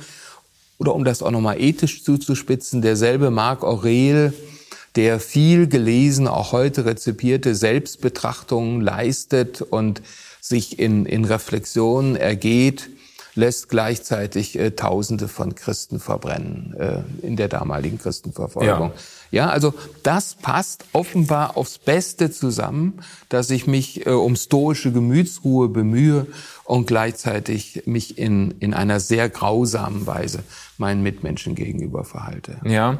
[0.77, 4.33] Oder um das auch nochmal ethisch zuzuspitzen, derselbe Marc Aurel,
[4.97, 10.01] der viel gelesen, auch heute rezipierte Selbstbetrachtungen leistet und
[10.43, 12.89] sich in, in Reflexion ergeht,
[13.33, 18.91] lässt gleichzeitig äh, Tausende von Christen verbrennen äh, in der damaligen Christenverfolgung.
[19.31, 19.45] Ja.
[19.45, 19.73] ja, also
[20.03, 26.27] das passt offenbar aufs Beste zusammen, dass ich mich äh, um stoische Gemütsruhe bemühe
[26.65, 30.43] und gleichzeitig mich in, in einer sehr grausamen Weise
[30.77, 32.57] meinen Mitmenschen gegenüber verhalte.
[32.65, 32.99] Ja,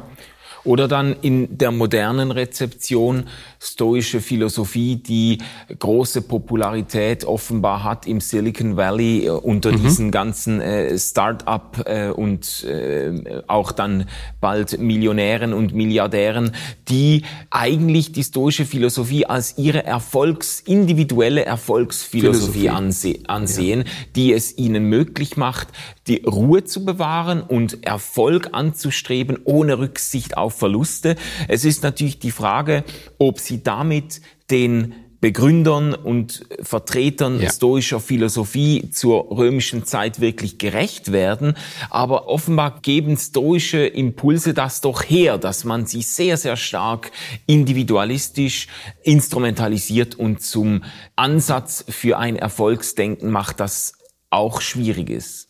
[0.64, 3.24] oder dann in der modernen Rezeption
[3.60, 5.38] stoische Philosophie, die
[5.78, 9.82] große Popularität offenbar hat im Silicon Valley äh, unter mhm.
[9.82, 14.06] diesen ganzen äh, Start-up äh, und äh, auch dann
[14.40, 16.52] bald Millionären und Milliardären,
[16.88, 23.92] die eigentlich die stoische Philosophie als ihre Erfolgs, individuelle Erfolgsphilosophie anse ansehen, ja.
[24.16, 25.68] die es ihnen möglich macht,
[26.06, 31.16] die Ruhe zu bewahren und Erfolg anzustreben, ohne Rücksicht auf Verluste.
[31.48, 32.84] Es ist natürlich die Frage,
[33.18, 34.94] ob sie damit den
[35.24, 37.50] Begründern und Vertretern ja.
[37.50, 41.54] stoischer Philosophie zur römischen Zeit wirklich gerecht werden.
[41.88, 47.10] Aber offenbar geben stoische Impulse das doch her, dass man sie sehr, sehr stark
[47.46, 48.66] individualistisch
[49.02, 50.84] instrumentalisiert und zum
[51.16, 53.94] Ansatz für ein Erfolgsdenken macht, das
[54.28, 55.43] auch schwierig ist.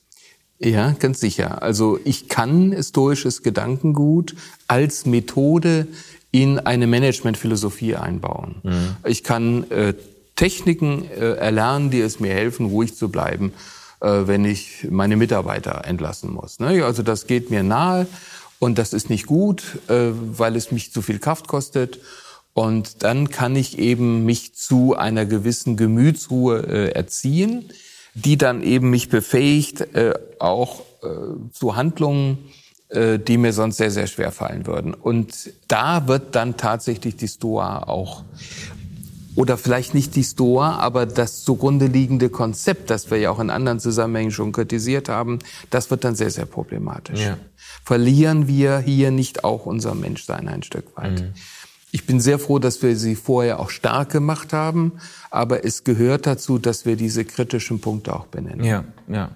[0.65, 1.63] Ja, ganz sicher.
[1.63, 4.35] Also ich kann stoisches Gedankengut
[4.67, 5.87] als Methode
[6.31, 8.57] in eine Managementphilosophie einbauen.
[8.63, 8.97] Mhm.
[9.05, 9.95] Ich kann äh,
[10.37, 13.53] Techniken äh, erlernen, die es mir helfen, ruhig zu bleiben,
[14.01, 16.59] äh, wenn ich meine Mitarbeiter entlassen muss.
[16.61, 16.85] Ne?
[16.85, 18.07] Also das geht mir nahe
[18.59, 22.01] und das ist nicht gut, äh, weil es mich zu viel Kraft kostet.
[22.55, 27.71] Und dann kann ich eben mich zu einer gewissen Gemütsruhe äh, erziehen
[28.15, 31.07] die dann eben mich befähigt, äh, auch äh,
[31.53, 32.39] zu Handlungen,
[32.89, 34.95] äh, die mir sonst sehr, sehr schwer fallen würden.
[34.95, 38.25] Und da wird dann tatsächlich die Stoa auch
[39.37, 43.51] oder vielleicht nicht die Stoa, aber das zugrunde liegende Konzept, das wir ja auch in
[43.51, 45.41] anderen Zusammenhängen schon kritisiert haben,
[45.71, 47.21] das wird dann sehr, sehr problematisch.
[47.21, 47.37] Ja.
[47.85, 51.21] Verlieren wir hier nicht auch unser Menschsein ein Stück weit?
[51.21, 51.33] Mhm.
[51.95, 54.95] Ich bin sehr froh, dass wir sie vorher auch stark gemacht haben,
[55.31, 58.65] aber es gehört dazu, dass wir diese kritischen Punkte auch benennen.
[58.65, 59.31] Ja, ja.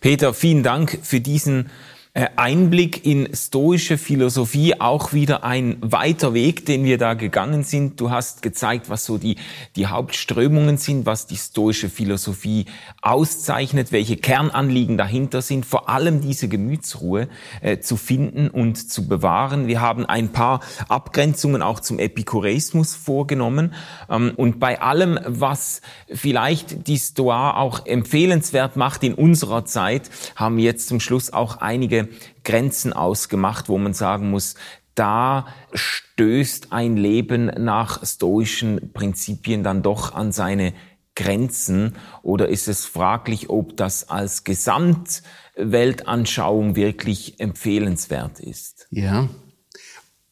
[0.00, 1.70] Peter, vielen Dank für diesen
[2.14, 7.98] Einblick in stoische Philosophie, auch wieder ein weiter Weg, den wir da gegangen sind.
[7.98, 9.36] Du hast gezeigt, was so die,
[9.76, 12.66] die Hauptströmungen sind, was die stoische Philosophie
[13.00, 17.28] auszeichnet, welche Kernanliegen dahinter sind, vor allem diese Gemütsruhe
[17.62, 19.66] äh, zu finden und zu bewahren.
[19.66, 20.60] Wir haben ein paar
[20.90, 23.72] Abgrenzungen auch zum Epikureismus vorgenommen.
[24.10, 25.80] Ähm, und bei allem, was
[26.12, 31.56] vielleicht die Stoa auch empfehlenswert macht in unserer Zeit, haben wir jetzt zum Schluss auch
[31.62, 32.01] einige
[32.44, 34.54] Grenzen ausgemacht, wo man sagen muss,
[34.94, 40.74] da stößt ein Leben nach stoischen Prinzipien dann doch an seine
[41.14, 48.86] Grenzen oder ist es fraglich, ob das als Gesamtweltanschauung wirklich empfehlenswert ist?
[48.90, 49.28] Ja.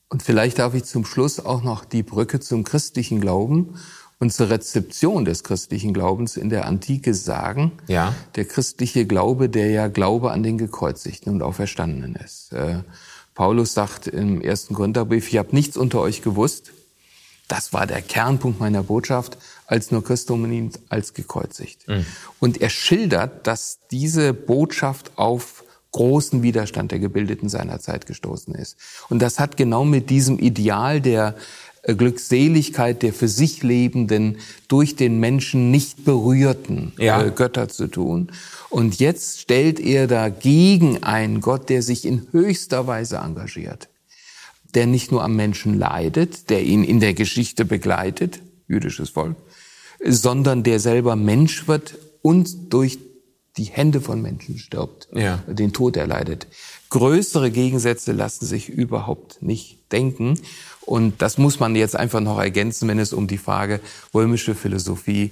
[0.08, 3.74] Und vielleicht darf ich zum Schluss auch noch die Brücke zum christlichen Glauben
[4.20, 7.72] und zur Rezeption des christlichen Glaubens in der Antike sagen.
[7.88, 8.14] Ja.
[8.36, 12.52] Der christliche Glaube, der ja Glaube an den Gekreuzigten und Auferstandenen ist.
[12.52, 12.82] Äh,
[13.34, 16.72] Paulus sagt im ersten Gründerbrief, ich habe nichts unter euch gewusst.
[17.48, 21.88] Das war der Kernpunkt meiner Botschaft, als nur Christum als gekreuzigt.
[21.88, 22.04] Mhm.
[22.38, 28.76] Und er schildert, dass diese Botschaft auf großen Widerstand der Gebildeten seiner Zeit gestoßen ist.
[29.08, 31.34] Und das hat genau mit diesem Ideal der
[31.94, 34.38] Glückseligkeit der für sich lebenden,
[34.68, 37.22] durch den Menschen nicht berührten ja.
[37.22, 38.32] äh, Götter zu tun.
[38.68, 43.88] Und jetzt stellt er dagegen einen Gott, der sich in höchster Weise engagiert,
[44.74, 49.36] der nicht nur am Menschen leidet, der ihn in der Geschichte begleitet, jüdisches Volk,
[50.04, 52.98] sondern der selber Mensch wird und durch
[53.56, 55.38] die Hände von Menschen stirbt, ja.
[55.46, 56.46] den Tod erleidet.
[56.88, 60.38] Größere Gegensätze lassen sich überhaupt nicht denken.
[60.90, 63.78] Und das muss man jetzt einfach noch ergänzen, wenn es um die Frage
[64.12, 65.30] römische Philosophie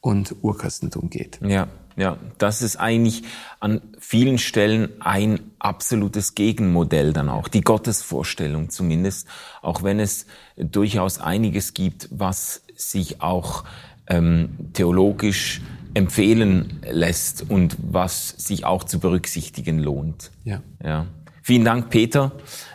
[0.00, 1.40] und Urchristentum geht.
[1.44, 3.24] Ja, ja, das ist eigentlich
[3.58, 9.26] an vielen Stellen ein absolutes Gegenmodell dann auch, die Gottesvorstellung zumindest,
[9.62, 13.64] auch wenn es durchaus einiges gibt, was sich auch
[14.06, 15.60] ähm, theologisch
[15.92, 20.30] empfehlen lässt und was sich auch zu berücksichtigen lohnt.
[20.44, 20.62] Ja.
[20.84, 21.06] ja.
[21.50, 22.30] Vielen Dank, Peter,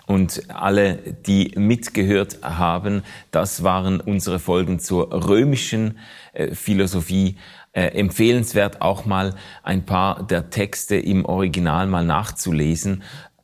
[0.05, 3.03] und alle, die mitgehört haben.
[3.31, 5.97] Das waren unsere Folgen zur römischen
[6.33, 7.37] äh, Philosophie.
[7.71, 13.03] Äh, empfehlenswert auch mal ein paar der Texte im Original mal nachzulesen.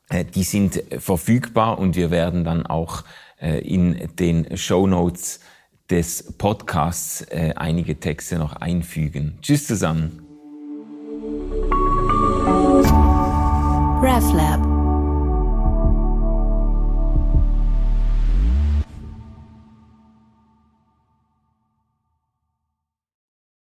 [0.09, 3.05] Äh, die sind verfügbar und wir werden dann auch
[3.39, 5.39] äh, in den Show Notes
[5.89, 9.37] des Podcasts äh, einige Texte noch einfügen.
[9.41, 10.27] Tschüss zusammen.
[14.03, 14.70] RefLab